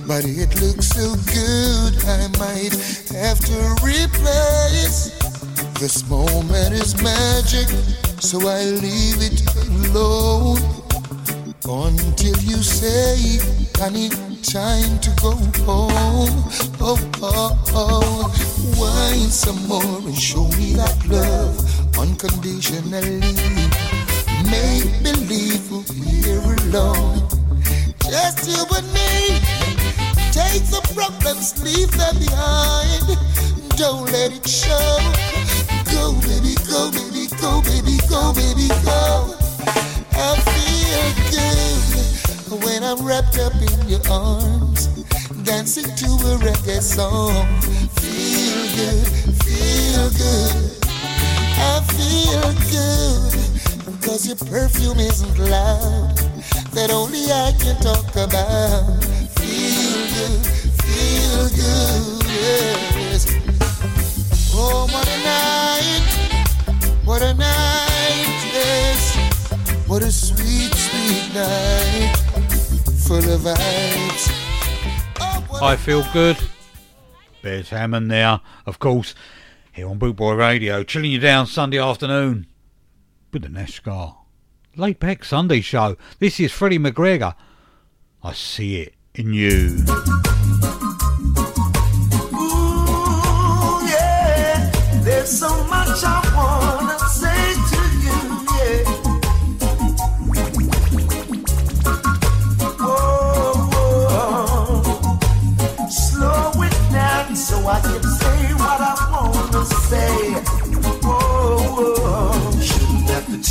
but 0.05 0.23
it 0.25 0.61
looks 0.61 0.89
so 0.89 1.15
good 1.33 1.97
I 2.05 2.27
might 2.37 2.75
have 3.09 3.39
to 3.49 3.57
replace. 3.81 5.09
This 5.79 6.07
moment 6.07 6.73
is 6.73 6.93
magic, 7.01 7.67
so 8.21 8.47
I 8.47 8.63
leave 8.65 9.23
it 9.25 9.41
alone 9.89 10.59
until 11.65 12.37
you 12.43 12.61
say, 12.61 13.39
honey, 13.79 14.09
time 14.43 14.99
to 14.99 15.09
go 15.19 15.31
home. 15.65 16.45
Oh, 16.79 16.99
oh, 17.23 17.57
oh. 17.73 18.29
Wine 18.77 19.31
some 19.31 19.67
more 19.67 19.81
and 19.81 20.15
show 20.15 20.47
me 20.49 20.73
that 20.73 21.07
love 21.07 21.57
unconditionally. 21.97 24.10
Make 24.51 25.01
believe 25.01 25.71
we're 25.71 26.55
alone. 26.67 27.23
Just 28.03 28.45
you 28.49 28.65
and 28.75 28.87
me. 28.91 29.39
Take 30.35 30.67
the 30.67 30.81
problems, 30.93 31.55
leave 31.63 31.89
them 31.91 32.19
behind. 32.19 33.17
Don't 33.77 34.11
let 34.11 34.33
it 34.35 34.45
show. 34.45 34.99
Go, 35.93 36.11
baby, 36.27 36.55
go, 36.67 36.91
baby, 36.91 37.27
go, 37.39 37.61
baby, 37.61 37.95
go, 38.09 38.33
baby, 38.33 38.67
go. 38.83 39.35
I 40.19 40.35
feel 40.51 41.07
good 41.31 42.61
when 42.61 42.83
I'm 42.83 43.05
wrapped 43.05 43.39
up 43.39 43.55
in 43.55 43.87
your 43.87 44.03
arms, 44.11 44.87
dancing 45.43 45.95
to 45.95 46.09
a 46.27 46.35
reggae 46.43 46.81
song. 46.81 47.47
Feel 48.03 48.61
good, 48.75 49.07
feel 49.45 50.09
good. 50.19 50.77
I 51.63 51.79
feel 51.87 52.51
good 52.69 53.50
cause 54.11 54.27
your 54.27 54.35
perfume 54.35 54.99
isn't 54.99 55.37
loud, 55.39 56.17
that 56.73 56.91
only 56.91 57.31
I 57.31 57.53
can 57.57 57.77
talk 57.81 58.11
about. 58.11 59.01
Feel 59.39 60.01
good, 60.11 60.45
feel 60.83 61.47
good, 61.55 62.25
yes. 62.27 63.23
Oh, 64.53 64.85
what 64.91 65.07
a 65.07 65.19
night, 65.23 66.03
what 67.05 67.21
a 67.21 67.33
night, 67.35 68.39
yes. 68.51 69.15
What 69.87 70.03
a 70.03 70.11
sweet, 70.11 70.73
sweet 70.75 71.33
night, 71.33 72.13
full 73.07 73.23
of 73.33 73.39
vibes. 73.47 74.27
Oh, 75.21 75.59
I 75.61 75.77
feel 75.77 76.03
good. 76.11 76.37
Beres 77.41 77.69
Hammond 77.69 78.11
there, 78.11 78.41
of 78.65 78.77
course, 78.77 79.15
here 79.71 79.87
on 79.87 79.99
Bootboy 79.99 80.37
Radio, 80.37 80.83
chilling 80.83 81.11
you 81.11 81.19
down 81.19 81.47
Sunday 81.47 81.79
afternoon 81.79 82.47
with 83.31 83.43
the 83.43 83.49
Nashgar. 83.49 84.15
Late 84.75 84.99
back 84.99 85.23
Sunday 85.23 85.61
show. 85.61 85.97
This 86.19 86.39
is 86.39 86.51
Freddie 86.51 86.79
McGregor. 86.79 87.35
I 88.23 88.33
see 88.33 88.81
it 88.81 88.93
in 89.15 89.33
you. 89.33 89.83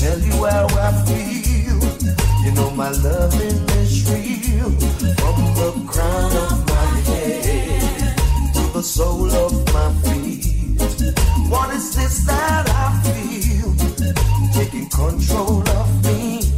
Tell 0.00 0.18
you 0.18 0.32
how 0.46 0.66
I 0.86 0.90
feel. 1.04 1.78
You 2.42 2.52
know 2.52 2.70
my 2.70 2.90
loving 2.90 3.60
is 3.80 3.92
real. 4.10 4.70
From 5.20 5.38
the 5.60 5.70
crown 5.92 6.32
of 6.44 6.52
my 6.72 6.86
head 7.08 8.16
to 8.54 8.62
the 8.72 8.82
sole 8.82 9.30
of 9.30 9.52
my 9.74 9.88
feet. 10.02 10.80
What 11.50 11.74
is 11.74 11.94
this 11.94 12.24
that 12.24 12.66
I 12.84 12.86
feel? 13.04 13.68
Taking 14.54 14.88
control 14.88 15.68
of 15.80 15.88
me. 16.06 16.48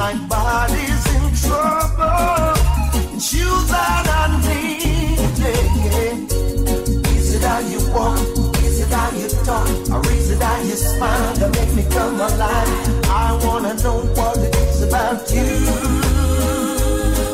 My 0.00 0.14
body's 0.32 1.04
in 1.16 1.24
trouble. 1.44 2.56
Shoes 3.20 3.70
out 3.70 4.08
on 4.20 4.30
me. 4.46 4.62
Yeah, 5.40 5.60
yeah. 5.84 7.16
Is 7.16 7.34
it 7.34 7.42
how 7.42 7.60
you 7.72 7.80
walk? 7.92 8.18
Is 8.64 8.80
it 8.80 8.88
how 8.88 9.10
you 9.10 9.28
talk? 9.44 10.09
smile 10.80 11.34
that 11.34 11.52
make 11.56 11.72
me 11.74 11.84
come 11.90 12.14
alive. 12.14 12.68
I 13.04 13.38
wanna 13.44 13.74
know 13.82 13.98
what 14.16 14.38
it 14.38 14.54
is 14.56 14.82
about 14.82 15.30
you. 15.30 15.50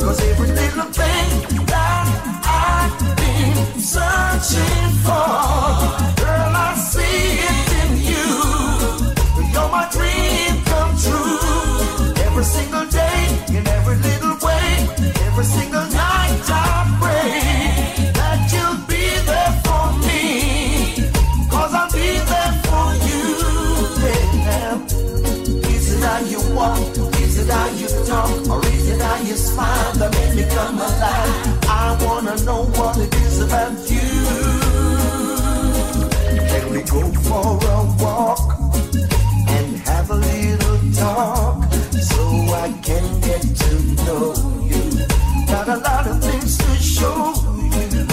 Cause 0.03 0.21
every 0.31 0.49
little 0.49 0.91
thing 1.01 1.29
that 1.67 2.07
I've 2.43 2.97
been 3.21 3.81
searching 3.81 4.91
for, 5.07 5.31
girl, 6.23 6.53
I 6.67 6.75
see 6.91 7.39
it 7.51 7.67
in 7.83 7.91
you. 8.11 8.29
You're 9.53 9.71
my 9.71 9.87
dream 9.95 10.55
come 10.71 10.93
true. 11.05 12.15
Every 12.27 12.45
single 12.45 12.87
day, 12.87 13.19
in 13.57 13.67
every 13.79 13.97
little 13.97 14.37
way, 14.47 14.89
every 15.27 15.45
single 15.45 15.87
night. 15.91 16.06
Or 28.49 28.65
is 28.67 28.89
it 28.91 29.01
how 29.01 29.17
you 29.23 29.35
smile 29.35 29.93
that 29.95 30.13
make 30.13 30.35
me 30.37 30.45
come 30.55 30.77
alive? 30.79 31.65
I 31.69 31.99
wanna 32.05 32.37
know 32.45 32.63
what 32.79 32.97
it 32.97 33.13
is 33.15 33.41
about 33.41 33.73
you. 33.91 34.11
Can 36.51 36.65
we 36.71 36.83
go 36.83 37.03
for 37.27 37.59
a 37.75 37.79
walk 38.03 38.41
and 39.49 39.77
have 39.89 40.11
a 40.11 40.15
little 40.15 40.79
talk 40.93 41.73
so 42.11 42.23
I 42.65 42.73
can 42.83 43.21
get 43.21 43.43
to 43.43 43.73
know 44.07 44.35
you? 44.63 44.83
Got 45.49 45.69
a 45.69 45.79
lot 45.79 46.07
of 46.07 46.23
things 46.23 46.57
to 46.59 46.71
show 46.77 47.35
you. 47.75 48.07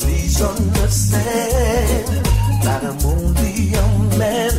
Please 0.00 0.42
understand 0.42 2.08
that 2.64 2.82
I'm 2.82 2.98
only 3.06 3.74
a 3.74 3.86
man 4.18 4.52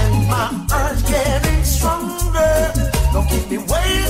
and 0.00 0.14
my 0.32 0.66
urge 0.72 1.04
getting 1.06 1.64
stronger. 1.64 2.72
Don't 3.12 3.28
keep 3.28 3.50
me 3.50 3.58
waiting 3.58 4.01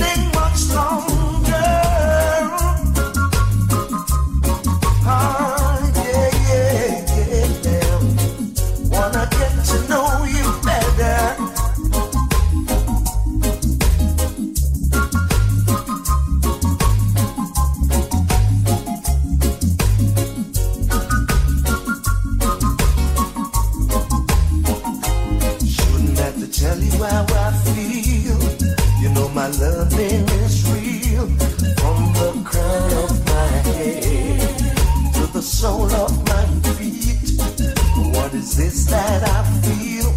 I 39.21 39.45
feel 39.61 40.09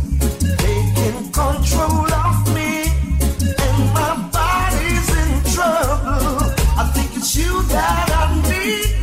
taking 0.55 1.27
control 1.33 2.07
of 2.07 2.47
me, 2.55 2.87
and 3.43 3.77
my 3.91 4.15
body's 4.31 5.09
in 5.19 5.31
trouble. 5.51 6.55
I 6.79 6.83
think 6.95 7.11
it's 7.17 7.35
you 7.35 7.61
that 7.63 8.09
I 8.09 8.39
need. 8.47 8.95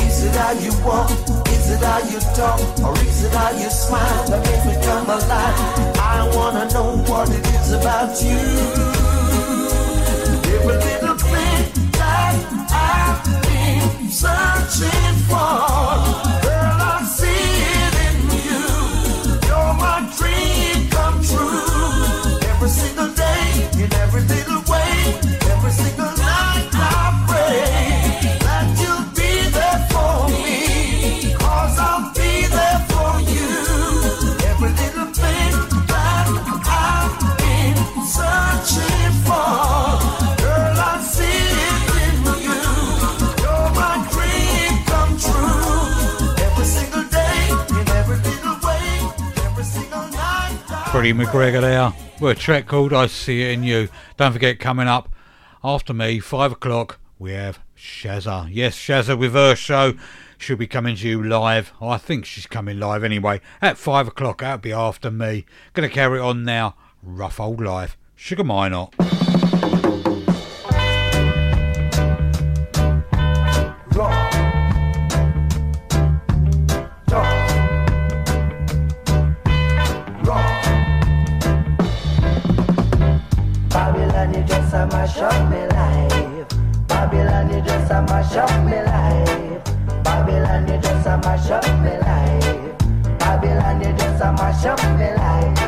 Is 0.00 0.24
it 0.24 0.34
how 0.34 0.52
you 0.52 0.72
walk? 0.82 1.10
Is 1.48 1.70
it 1.70 1.82
how 1.84 1.98
you 2.08 2.20
talk? 2.34 2.60
Or 2.80 2.96
is 3.04 3.24
it 3.24 3.32
how 3.32 3.50
you 3.52 3.68
smile? 3.68 4.24
Let 4.30 4.40
me 4.46 4.54
become 4.74 5.04
alive. 5.04 5.58
I 6.00 6.30
wanna 6.34 6.64
know 6.72 6.96
what 7.08 7.28
it 7.28 7.46
is 7.60 7.72
about 7.72 8.16
you. 8.22 8.40
Every 10.54 10.76
little 10.88 11.13
McGregor 51.12 51.60
there. 51.60 51.92
With 52.20 52.38
a 52.38 52.40
track 52.40 52.66
called 52.66 52.92
I 52.92 53.06
See 53.06 53.42
It 53.42 53.52
In 53.52 53.62
You. 53.62 53.88
Don't 54.16 54.32
forget, 54.32 54.58
coming 54.58 54.88
up 54.88 55.08
after 55.62 55.92
me, 55.92 56.20
5 56.20 56.52
o'clock, 56.52 56.98
we 57.18 57.32
have 57.32 57.58
Shazza. 57.76 58.48
Yes, 58.50 58.76
Shazza 58.76 59.18
with 59.18 59.34
her 59.34 59.54
show. 59.54 59.94
She'll 60.38 60.56
be 60.56 60.66
coming 60.66 60.96
to 60.96 61.08
you 61.08 61.22
live. 61.22 61.72
I 61.80 61.98
think 61.98 62.24
she's 62.24 62.46
coming 62.46 62.78
live 62.78 63.04
anyway. 63.04 63.40
At 63.60 63.76
5 63.76 64.08
o'clock, 64.08 64.40
that'll 64.40 64.58
be 64.58 64.72
after 64.72 65.10
me. 65.10 65.44
Gonna 65.72 65.88
carry 65.88 66.20
on 66.20 66.44
now. 66.44 66.76
Rough 67.02 67.40
old 67.40 67.60
life. 67.60 67.96
Sugar 68.16 68.44
Minot. 68.44 68.94
Babylon, 68.96 69.23
a 84.84 84.86
mash 84.88 85.16
up 85.18 85.50
me 85.50 85.66
life. 85.68 86.48
Babylon, 86.88 87.50
you 87.50 87.60
just 87.62 87.90
a 87.90 88.02
mash 88.02 88.36
up 88.36 88.50
me 88.64 88.82
life. 88.82 89.64
Babylon, 90.04 90.68
you 90.68 90.78
just 90.78 91.06
a 91.06 91.16
mash 91.18 91.50
up 91.50 91.64
me 91.82 91.96
life. 91.98 93.18
Babylon, 93.18 93.80
you 93.80 93.92
just 93.96 94.22
a 94.22 94.32
mash 94.32 94.66
up 94.66 94.82
me 94.98 95.14
life. 95.14 95.63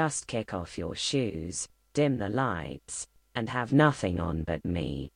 Just 0.00 0.26
kick 0.26 0.54
off 0.54 0.78
your 0.78 0.94
shoes, 0.94 1.68
dim 1.92 2.16
the 2.16 2.30
lights, 2.30 3.06
and 3.34 3.50
have 3.50 3.70
nothing 3.70 4.18
on 4.18 4.44
but 4.44 4.64
me. 4.64 5.12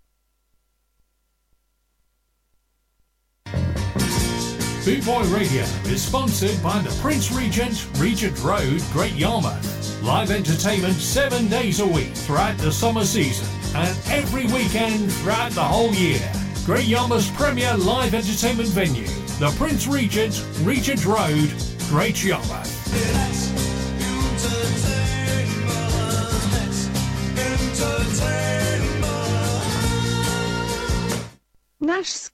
Boot 4.84 5.06
Boy 5.06 5.22
Radio 5.34 5.62
is 5.86 6.02
sponsored 6.02 6.62
by 6.62 6.78
the 6.80 6.94
Prince 7.00 7.32
Regent, 7.32 7.88
Regent 7.96 8.38
Road, 8.44 8.82
Great 8.92 9.14
Yarmouth. 9.14 10.02
Live 10.02 10.30
entertainment 10.30 10.96
seven 10.96 11.48
days 11.48 11.80
a 11.80 11.86
week 11.86 12.12
throughout 12.12 12.58
the 12.58 12.70
summer 12.70 13.06
season 13.06 13.48
and 13.74 13.96
every 14.10 14.44
weekend 14.52 15.10
throughout 15.10 15.52
the 15.52 15.64
whole 15.64 15.94
year. 15.94 16.30
Great 16.66 16.84
Yarmouth's 16.84 17.30
premier 17.30 17.74
live 17.78 18.12
entertainment 18.12 18.68
venue, 18.68 19.06
the 19.38 19.50
Prince 19.56 19.86
Regent, 19.86 20.44
Regent 20.60 21.06
Road, 21.06 21.50
Great 21.88 22.22
Yarmouth. 22.22 22.63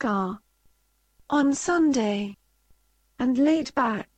On 0.05 1.55
Sunday. 1.55 2.37
And 3.19 3.39
laid 3.39 3.75
back. 3.75 4.10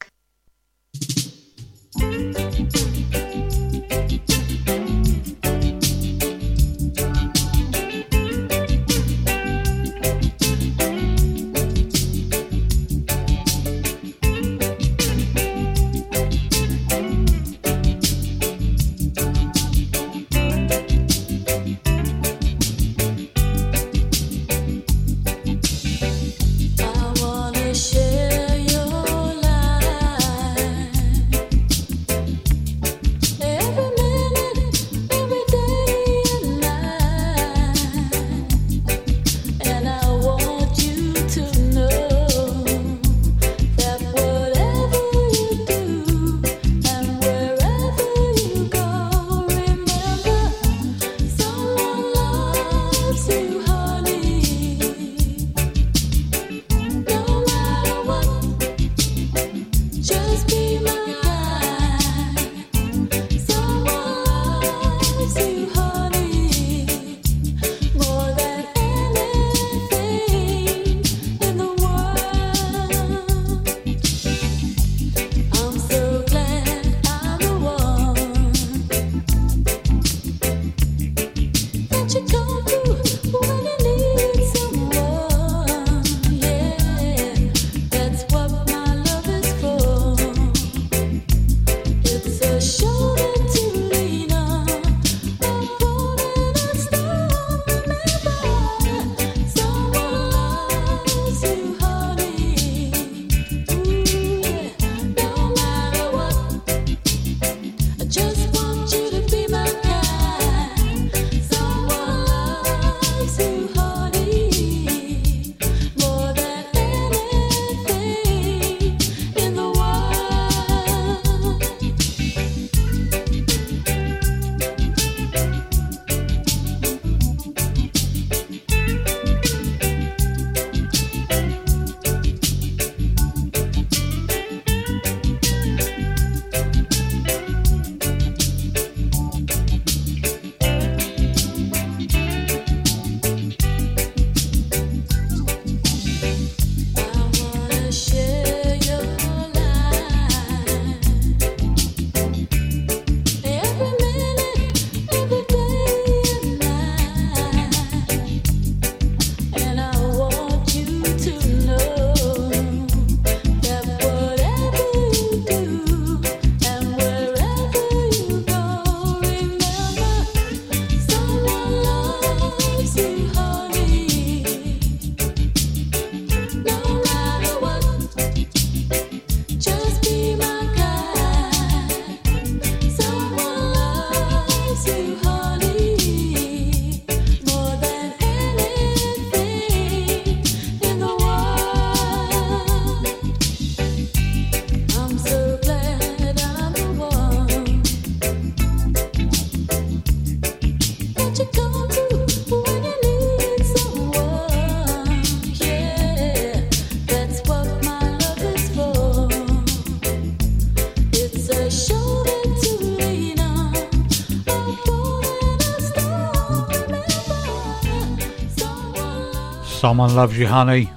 Someone 219.93 220.15
Loves 220.15 220.39
You 220.39 220.47
Honey. 220.47 220.91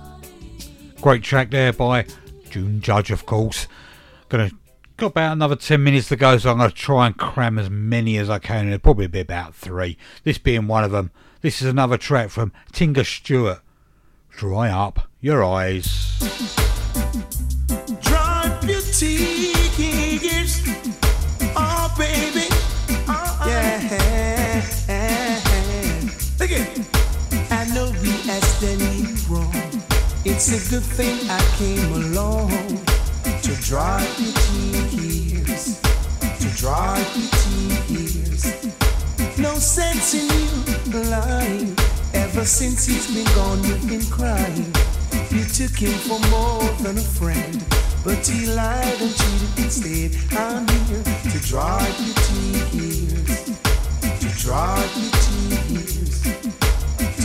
Great 1.01 1.21
track 1.21 1.51
there 1.51 1.73
by 1.73 2.05
June 2.49 2.81
Lodge, 2.87 3.11
of 3.11 3.25
course. 3.25 3.67
Gonna 4.29 4.51
got 4.95 5.07
about 5.07 5.33
another 5.33 5.57
10 5.57 5.83
minutes 5.83 6.07
to 6.07 6.15
go, 6.15 6.37
so 6.37 6.49
I'm 6.49 6.59
gonna 6.59 6.71
try 6.71 7.07
and 7.07 7.17
cram 7.17 7.59
as 7.59 7.69
many 7.69 8.15
as 8.15 8.29
I 8.29 8.39
can. 8.39 8.67
It'll 8.67 8.79
probably 8.79 9.07
be 9.07 9.19
about 9.19 9.53
three. 9.53 9.97
This 10.23 10.37
being 10.37 10.67
one 10.67 10.85
of 10.85 10.91
them. 10.91 11.11
This 11.41 11.61
is 11.61 11.67
another 11.67 11.97
track 11.97 12.29
from 12.29 12.53
Tinga 12.71 13.03
Stewart. 13.03 13.59
Dry 14.29 14.69
up 14.69 15.09
your 15.19 15.43
eyes. 15.43 16.17
Your 18.61 18.79
tears, 18.79 19.34
wrong. 29.29 29.53
It's 30.25 30.49
a 30.49 30.69
good 30.71 30.83
thing 30.83 31.29
I 31.29 31.39
came 31.57 31.93
along 31.93 32.49
to 32.49 33.55
dry 33.61 34.01
your 34.17 34.33
tears, 34.89 35.79
to 36.39 36.47
dry 36.57 36.97
your 37.15 37.29
tears. 37.87 39.37
No 39.37 39.53
sense 39.55 40.15
in 40.15 40.27
you 40.91 41.09
lying. 41.09 41.77
Ever 42.13 42.45
since 42.45 42.85
he's 42.87 43.13
been 43.13 43.25
gone, 43.35 43.63
you've 43.63 43.87
been 43.87 44.05
crying. 44.09 44.73
You 45.29 45.45
took 45.45 45.77
him 45.77 45.93
for 46.07 46.19
more 46.29 46.63
than 46.81 46.97
a 46.97 47.07
friend. 47.19 47.63
But 48.03 48.25
he 48.25 48.47
lied 48.47 49.01
and 49.01 49.15
cheated 49.15 49.59
instead. 49.59 50.11
I'm 50.37 50.67
here 50.67 51.03
to 51.03 51.39
dry 51.47 51.85
your 51.99 52.15
tears, 52.71 53.45
to 54.19 54.29
dry 54.41 54.77
your 54.95 55.11
tears. 55.11 56.34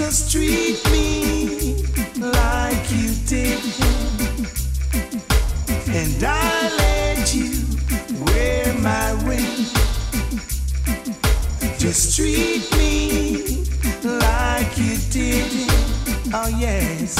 Just 0.01 0.33
treat 0.33 0.83
me 0.91 1.85
like 2.19 2.91
you 2.91 3.15
did 3.27 3.59
him, 3.59 4.47
and 5.95 6.25
I'll 6.25 6.77
let 6.79 7.35
you 7.35 7.53
wear 8.25 8.73
my 8.81 9.13
ring. 9.29 9.67
Just 11.79 12.17
treat 12.17 12.65
me 12.79 13.67
like 14.03 14.79
you 14.79 14.97
did 15.11 15.53
him. 15.53 16.33
Oh 16.33 16.49
yes, 16.59 17.19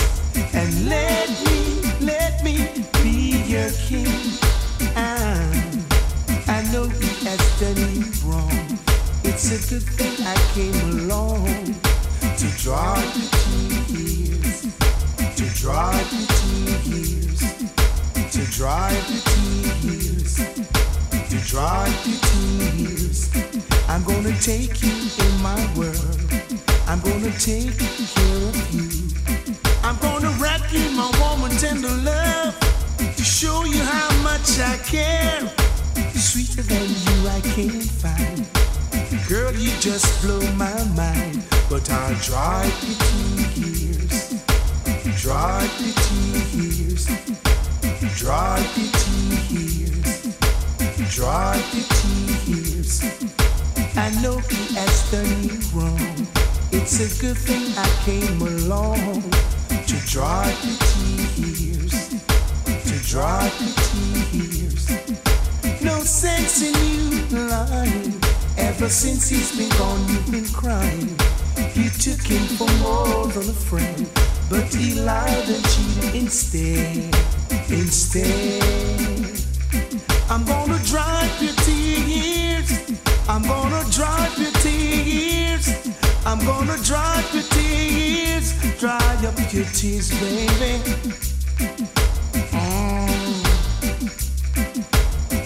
and 0.55 0.89
let 0.89 1.29
me, 1.45 1.83
let 2.01 2.43
me 2.43 2.67
be 3.03 3.45
your 3.47 3.71
king. 3.73 4.09
Ah, 4.97 5.53
I 6.49 6.63
know 6.73 6.89
he 6.89 7.27
has 7.27 7.61
done 7.61 7.77
you 7.95 8.11
wrong. 8.25 8.79
It's 9.23 9.53
a 9.53 9.59
good 9.69 9.83
thing 9.83 10.27
I 10.27 10.35
came 10.55 10.99
along 10.99 11.90
dry 12.63 13.03
your 13.17 13.85
tears, 13.87 14.67
to 15.35 15.45
dry 15.59 15.95
your 16.13 16.79
tears, 16.85 17.41
to 18.31 18.45
dry 18.51 18.93
your 19.09 19.73
tears, 19.81 20.37
to 21.31 21.39
dry 21.49 21.87
your 22.05 22.21
tears. 22.21 23.31
I'm 23.89 24.05
gonna 24.05 24.39
take 24.41 24.83
you 24.83 24.93
in 25.25 25.43
my 25.43 25.59
world. 25.75 26.21
I'm 26.87 27.01
gonna 27.01 27.33
take 27.39 27.79
care 27.79 28.49
of 28.49 28.75
you. 28.75 29.09
I'm 29.83 29.97
gonna 29.97 30.31
wrap 30.39 30.61
you 30.71 30.81
in 30.81 30.97
my 30.97 31.11
warm 31.19 31.45
and 31.45 31.59
tender 31.59 31.89
love 31.89 32.55
to 32.99 33.25
show 33.25 33.65
you 33.65 33.83
how 33.83 34.15
much 34.23 34.61
I 34.61 34.77
care. 34.85 35.51
Sweeter 36.15 36.63
than 36.63 36.89
you, 36.91 37.29
I 37.29 37.41
can't 37.41 37.83
find. 37.83 38.60
Girl, 39.31 39.55
you 39.55 39.71
just 39.79 40.23
blow 40.23 40.41
my 40.57 40.75
mind. 40.97 41.45
But 41.69 41.89
I'll 41.89 42.17
dry 42.17 42.65
your 42.83 42.99
tears, 43.55 44.43
dry 45.23 45.63
your 45.79 45.95
tears, 46.03 47.07
dry 48.19 48.59
your 48.75 48.91
tears, 48.99 50.35
dry 51.15 51.55
your 51.73 51.87
tears. 51.95 53.05
I 53.97 54.11
know 54.21 54.39
he 54.39 54.75
has 54.75 55.11
done 55.13 55.45
you 55.45 55.61
wrong. 55.79 56.27
It's 56.73 56.99
a 56.99 57.21
good 57.23 57.39
thing 57.39 57.73
I 57.79 57.89
came 58.05 58.43
along 58.43 59.23
to 59.87 59.97
dry 60.11 60.53
your 60.65 60.79
tears, 60.91 62.19
to 62.67 63.09
dry 63.09 63.49
your 63.61 63.75
tears. 64.33 65.85
No 65.85 66.01
sense 66.01 66.63
in 66.63 66.75
you 67.31 67.49
lying. 67.49 68.40
Ever 68.61 68.89
since 68.89 69.29
he's 69.29 69.57
been 69.57 69.71
gone, 69.79 70.07
you've 70.09 70.31
been 70.31 70.49
crying. 70.53 71.09
You 71.75 71.89
took 71.91 72.21
him 72.21 72.45
for 72.59 72.71
more 72.83 73.27
than 73.29 73.49
a 73.49 73.59
friend, 73.69 74.09
but 74.51 74.73
he 74.75 75.01
lied 75.01 75.49
and 75.49 75.65
cheated 75.73 76.15
instead. 76.15 77.15
Instead, 77.71 78.63
I'm 80.29 80.45
gonna 80.45 80.79
dry 80.85 81.29
your 81.41 81.55
tears. 81.65 83.01
I'm 83.29 83.43
gonna 83.43 83.85
dry 83.91 84.29
your 84.37 84.53
tears. 84.63 85.67
I'm 86.27 86.39
gonna 86.45 86.77
dry 86.85 87.25
your 87.33 87.43
tears. 87.45 88.55
Dry 88.79 88.99
up 89.27 89.39
your 89.53 89.65
tears, 89.73 90.11
baby. 90.21 90.83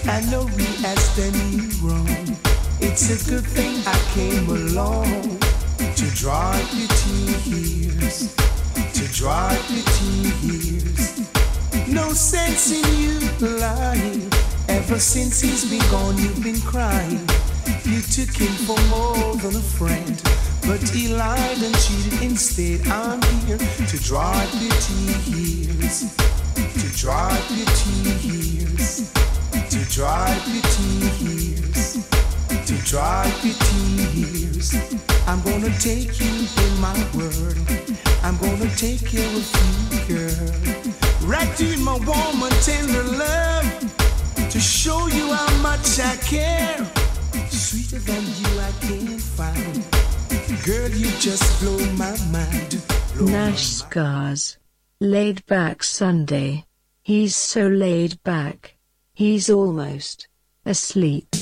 I 0.07 0.21
know 0.31 0.45
has 0.85 1.15
done 1.17 1.33
you 1.51 1.69
wrong. 1.81 2.14
It's 3.07 3.27
a 3.27 3.29
good 3.29 3.45
thing 3.45 3.83
I 3.85 3.99
came 4.15 4.49
along 4.49 5.37
to 5.77 6.05
dry 6.15 6.57
your 6.73 6.87
tears, 6.87 8.33
to 8.93 9.13
dry 9.13 9.53
your 9.69 9.85
tears. 9.93 11.19
No 11.87 12.09
sense 12.13 12.71
in 12.71 12.83
you 12.97 13.19
lying. 13.59 14.27
Ever 14.67 14.97
since 14.97 15.39
he's 15.39 15.69
been 15.69 15.87
gone, 15.91 16.17
you've 16.17 16.43
been 16.43 16.59
crying. 16.61 17.21
You 17.83 18.01
took 18.01 18.33
him 18.35 18.53
for 18.65 18.81
more 18.89 19.35
than 19.35 19.55
a 19.55 19.61
friend, 19.61 20.19
but 20.65 20.81
he 20.89 21.07
lied 21.07 21.61
and 21.61 21.75
cheated 21.85 22.23
instead. 22.23 22.87
I'm 22.87 23.21
here 23.45 23.59
to 23.59 23.97
dry 24.01 24.47
your 24.59 24.73
tears, 24.81 26.09
to 26.55 26.97
dry 26.97 27.39
your 27.53 27.69
tears, 27.77 29.13
to 29.69 29.93
dry 29.93 30.41
your 30.47 30.63
tears, 30.63 31.94
dry 32.85 33.25
your 33.43 33.55
tears. 33.65 34.75
I'm 35.27 35.41
gonna 35.41 35.73
take 35.79 36.19
you 36.19 36.47
in 36.63 36.79
my 36.79 36.95
world. 37.15 37.57
I'm 38.21 38.37
gonna 38.37 38.69
take 38.75 39.03
care 39.05 39.25
of 39.25 39.47
you, 39.91 40.15
girl. 40.15 41.27
Wrap 41.27 41.59
you 41.59 41.73
in 41.73 41.83
my 41.83 41.97
warm 42.05 42.43
and 42.43 42.55
tender 42.61 43.03
love 43.03 44.49
to 44.51 44.59
show 44.59 45.07
you 45.07 45.33
how 45.33 45.61
much 45.61 45.99
I 45.99 46.15
care. 46.17 46.77
Sweeter 47.49 47.99
than 47.99 48.23
you, 48.23 48.51
I 48.59 48.71
can't 48.85 49.21
find. 49.21 49.83
Girl, 50.63 50.89
you 50.89 51.09
just 51.19 51.59
blow 51.61 51.79
my 51.93 52.15
mind. 52.31 52.81
Nashgar's. 53.19 54.57
Laid 54.99 55.45
back 55.47 55.83
Sunday. 55.83 56.65
He's 57.01 57.35
so 57.35 57.67
laid 57.67 58.21
back. 58.23 58.75
He's 59.13 59.49
almost 59.49 60.27
asleep. 60.65 61.35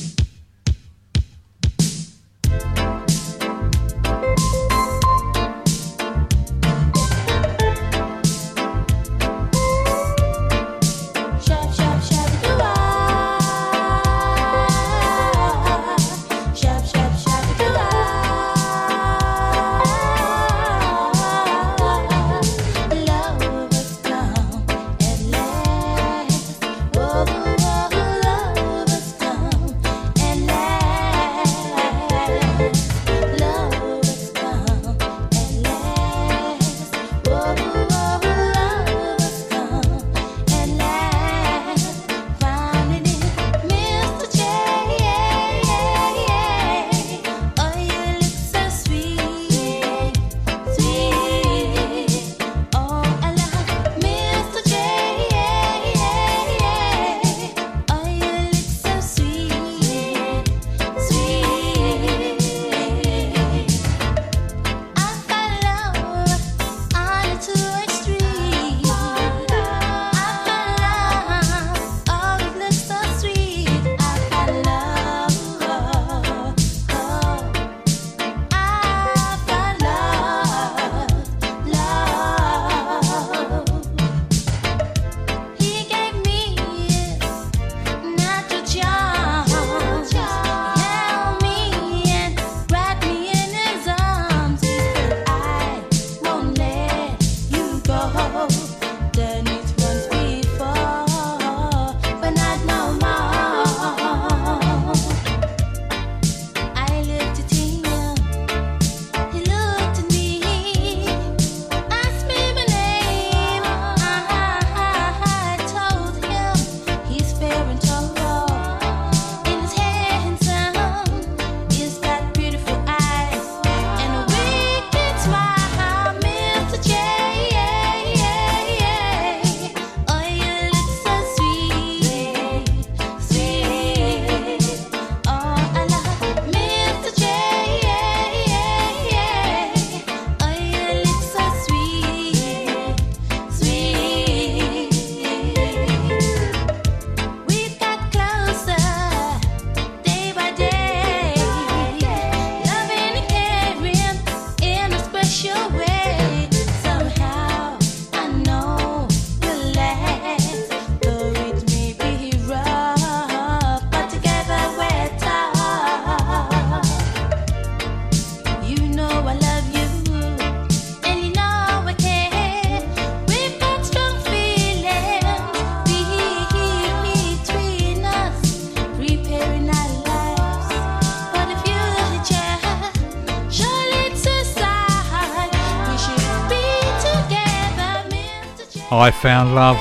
I 189.04 189.12
found 189.12 189.54
love. 189.54 189.76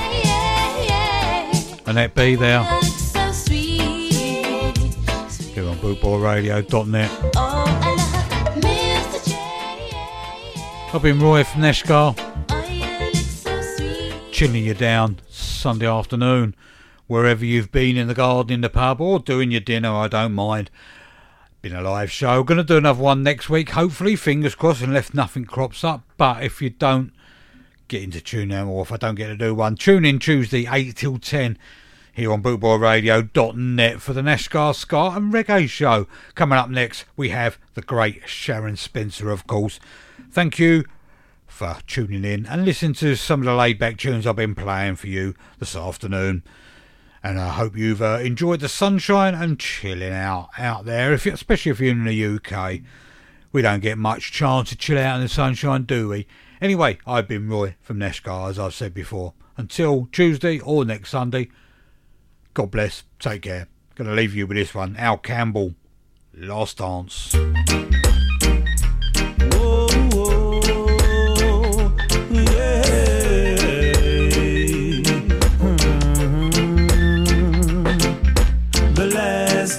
Annette 1.87 2.13
B 2.13 2.35
there. 2.35 2.61
Here 5.53 5.65
on. 5.65 5.77
J. 5.79 6.51
I've 10.93 11.01
been 11.01 11.21
Roy 11.21 11.45
from 11.45 11.61
Nashgar. 11.61 12.17
Chilling 14.33 14.65
you 14.65 14.73
down 14.73 15.19
Sunday 15.29 15.87
afternoon, 15.87 16.53
wherever 17.07 17.45
you've 17.45 17.71
been 17.71 17.95
in 17.95 18.09
the 18.09 18.13
garden, 18.13 18.55
in 18.55 18.59
the 18.59 18.69
pub, 18.69 18.99
or 18.99 19.19
doing 19.19 19.51
your 19.51 19.61
dinner. 19.61 19.93
I 19.93 20.09
don't 20.09 20.33
mind. 20.33 20.69
Been 21.61 21.73
a 21.73 21.81
live 21.81 22.11
show. 22.11 22.43
Going 22.43 22.57
to 22.57 22.63
do 22.65 22.75
another 22.75 23.01
one 23.01 23.23
next 23.23 23.49
week. 23.49 23.69
Hopefully, 23.69 24.17
fingers 24.17 24.53
crossed, 24.53 24.81
unless 24.81 25.13
nothing 25.13 25.45
crops 25.45 25.85
up. 25.85 26.03
But 26.17 26.43
if 26.43 26.61
you 26.61 26.71
don't 26.71 27.12
get 27.87 28.03
into 28.03 28.21
tune 28.21 28.49
now, 28.49 28.67
or 28.67 28.83
if 28.83 28.91
I 28.91 28.97
don't 28.97 29.15
get 29.15 29.27
to 29.27 29.37
do 29.37 29.55
one, 29.55 29.75
tune 29.75 30.05
in 30.05 30.19
Tuesday 30.19 30.67
eight 30.69 30.95
till 30.95 31.17
ten 31.17 31.57
here 32.13 32.31
on 32.31 32.43
bootboyradio.net 32.43 33.99
for 33.99 34.13
the 34.13 34.21
Nashgar 34.21 34.75
Ska 34.75 35.13
and 35.15 35.33
Reggae 35.33 35.67
show. 35.67 36.07
Coming 36.35 36.59
up 36.59 36.69
next, 36.69 37.05
we 37.17 37.29
have 37.29 37.57
the 37.73 37.81
great 37.81 38.29
Sharon 38.29 38.77
Spencer, 38.77 39.31
of 39.31 39.47
course. 39.47 39.79
Thank 40.29 40.59
you 40.59 40.85
for 41.47 41.77
tuning 41.87 42.23
in 42.23 42.45
and 42.45 42.65
listening 42.65 42.93
to 42.93 43.15
some 43.15 43.41
of 43.41 43.45
the 43.45 43.55
laid 43.55 43.79
back 43.79 43.97
tunes 43.97 44.27
I've 44.27 44.35
been 44.35 44.55
playing 44.55 44.95
for 44.95 45.07
you 45.07 45.33
this 45.59 45.75
afternoon. 45.75 46.43
And 47.23 47.39
I 47.39 47.49
hope 47.49 47.77
you've 47.77 48.01
uh, 48.01 48.19
enjoyed 48.21 48.59
the 48.59 48.69
sunshine 48.69 49.33
and 49.33 49.59
chilling 49.59 50.13
out 50.13 50.49
out 50.57 50.85
there, 50.85 51.13
if 51.13 51.25
you, 51.25 51.31
especially 51.31 51.71
if 51.71 51.79
you're 51.79 51.91
in 51.91 52.03
the 52.03 52.25
UK. 52.25 52.81
We 53.51 53.61
don't 53.61 53.79
get 53.79 53.97
much 53.97 54.31
chance 54.31 54.69
to 54.69 54.75
chill 54.75 54.97
out 54.97 55.15
in 55.15 55.21
the 55.21 55.29
sunshine, 55.29 55.83
do 55.83 56.09
we? 56.09 56.27
Anyway, 56.63 56.97
I've 57.05 57.27
been 57.27 57.49
Roy 57.49 57.75
from 57.81 57.99
Nashgar, 57.99 58.49
as 58.49 58.57
I've 58.57 58.73
said 58.73 58.93
before. 58.93 59.33
Until 59.57 60.07
Tuesday 60.13 60.59
or 60.59 60.85
next 60.85 61.09
Sunday, 61.09 61.49
God 62.53 62.71
bless, 62.71 63.03
take 63.19 63.41
care. 63.41 63.67
Gonna 63.95 64.13
leave 64.13 64.33
you 64.33 64.47
with 64.47 64.55
this 64.55 64.73
one, 64.73 64.95
Al 64.95 65.17
Campbell, 65.17 65.75
Last 66.33 66.77
Dance. 66.77 67.33
Mm-hmm. 67.33 67.83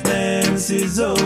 Dance 0.02 0.70
is 0.70 1.00
over. 1.00 1.23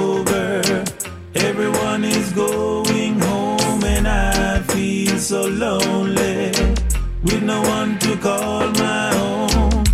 Feel 5.19 5.43
so 5.43 5.49
lonely 5.49 6.53
with 7.23 7.43
no 7.43 7.61
one 7.63 7.99
to 7.99 8.17
call 8.19 8.71
my 8.73 9.11
own. 9.17 9.85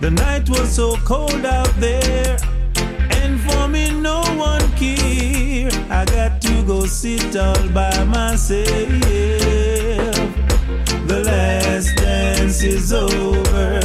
The 0.00 0.10
night 0.10 0.48
was 0.50 0.70
so 0.70 0.96
cold 1.04 1.44
out 1.44 1.72
there, 1.78 2.36
and 3.10 3.40
for 3.40 3.68
me, 3.68 3.90
no 4.00 4.20
one 4.36 4.60
cared. 4.72 5.74
I 5.90 6.04
got 6.04 6.42
to 6.42 6.62
go 6.66 6.84
sit 6.86 7.36
all 7.36 7.68
by 7.70 8.04
myself. 8.04 8.68
The 11.06 11.22
last 11.24 11.96
dance 11.96 12.62
is 12.62 12.92
over. 12.92 13.80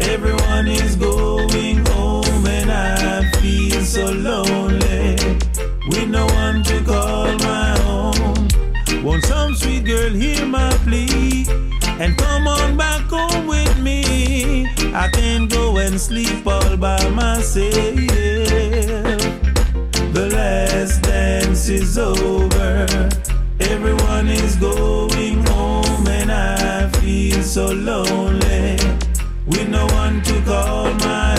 Everyone 0.00 0.68
is 0.68 0.94
going 0.96 1.84
home, 1.86 2.46
and 2.46 2.70
I 2.70 3.30
feel 3.40 3.80
so 3.80 4.12
lonely 4.12 5.16
with 5.88 6.08
no 6.08 6.26
one 6.26 6.62
to 6.64 6.84
call 6.84 7.36
my 7.38 7.72
own. 7.76 7.81
Sweet 9.54 9.84
girl 9.84 10.10
hear 10.10 10.46
my 10.46 10.70
plea 10.84 11.46
and 12.00 12.16
come 12.16 12.48
on 12.48 12.76
back 12.76 13.02
home 13.02 13.46
with 13.46 13.78
me? 13.78 14.66
I 14.94 15.08
can't 15.12 15.50
go 15.50 15.76
and 15.76 16.00
sleep 16.00 16.46
all 16.46 16.76
by 16.76 17.08
myself. 17.10 17.72
The 20.12 20.28
last 20.32 21.02
dance 21.02 21.68
is 21.68 21.98
over. 21.98 23.10
Everyone 23.60 24.28
is 24.28 24.56
going 24.56 25.44
home, 25.46 26.06
and 26.08 26.32
I 26.32 26.88
feel 27.00 27.42
so 27.42 27.66
lonely 27.66 28.78
with 29.46 29.68
no 29.68 29.86
one 29.86 30.22
to 30.22 30.42
call 30.42 30.92
my 30.94 31.38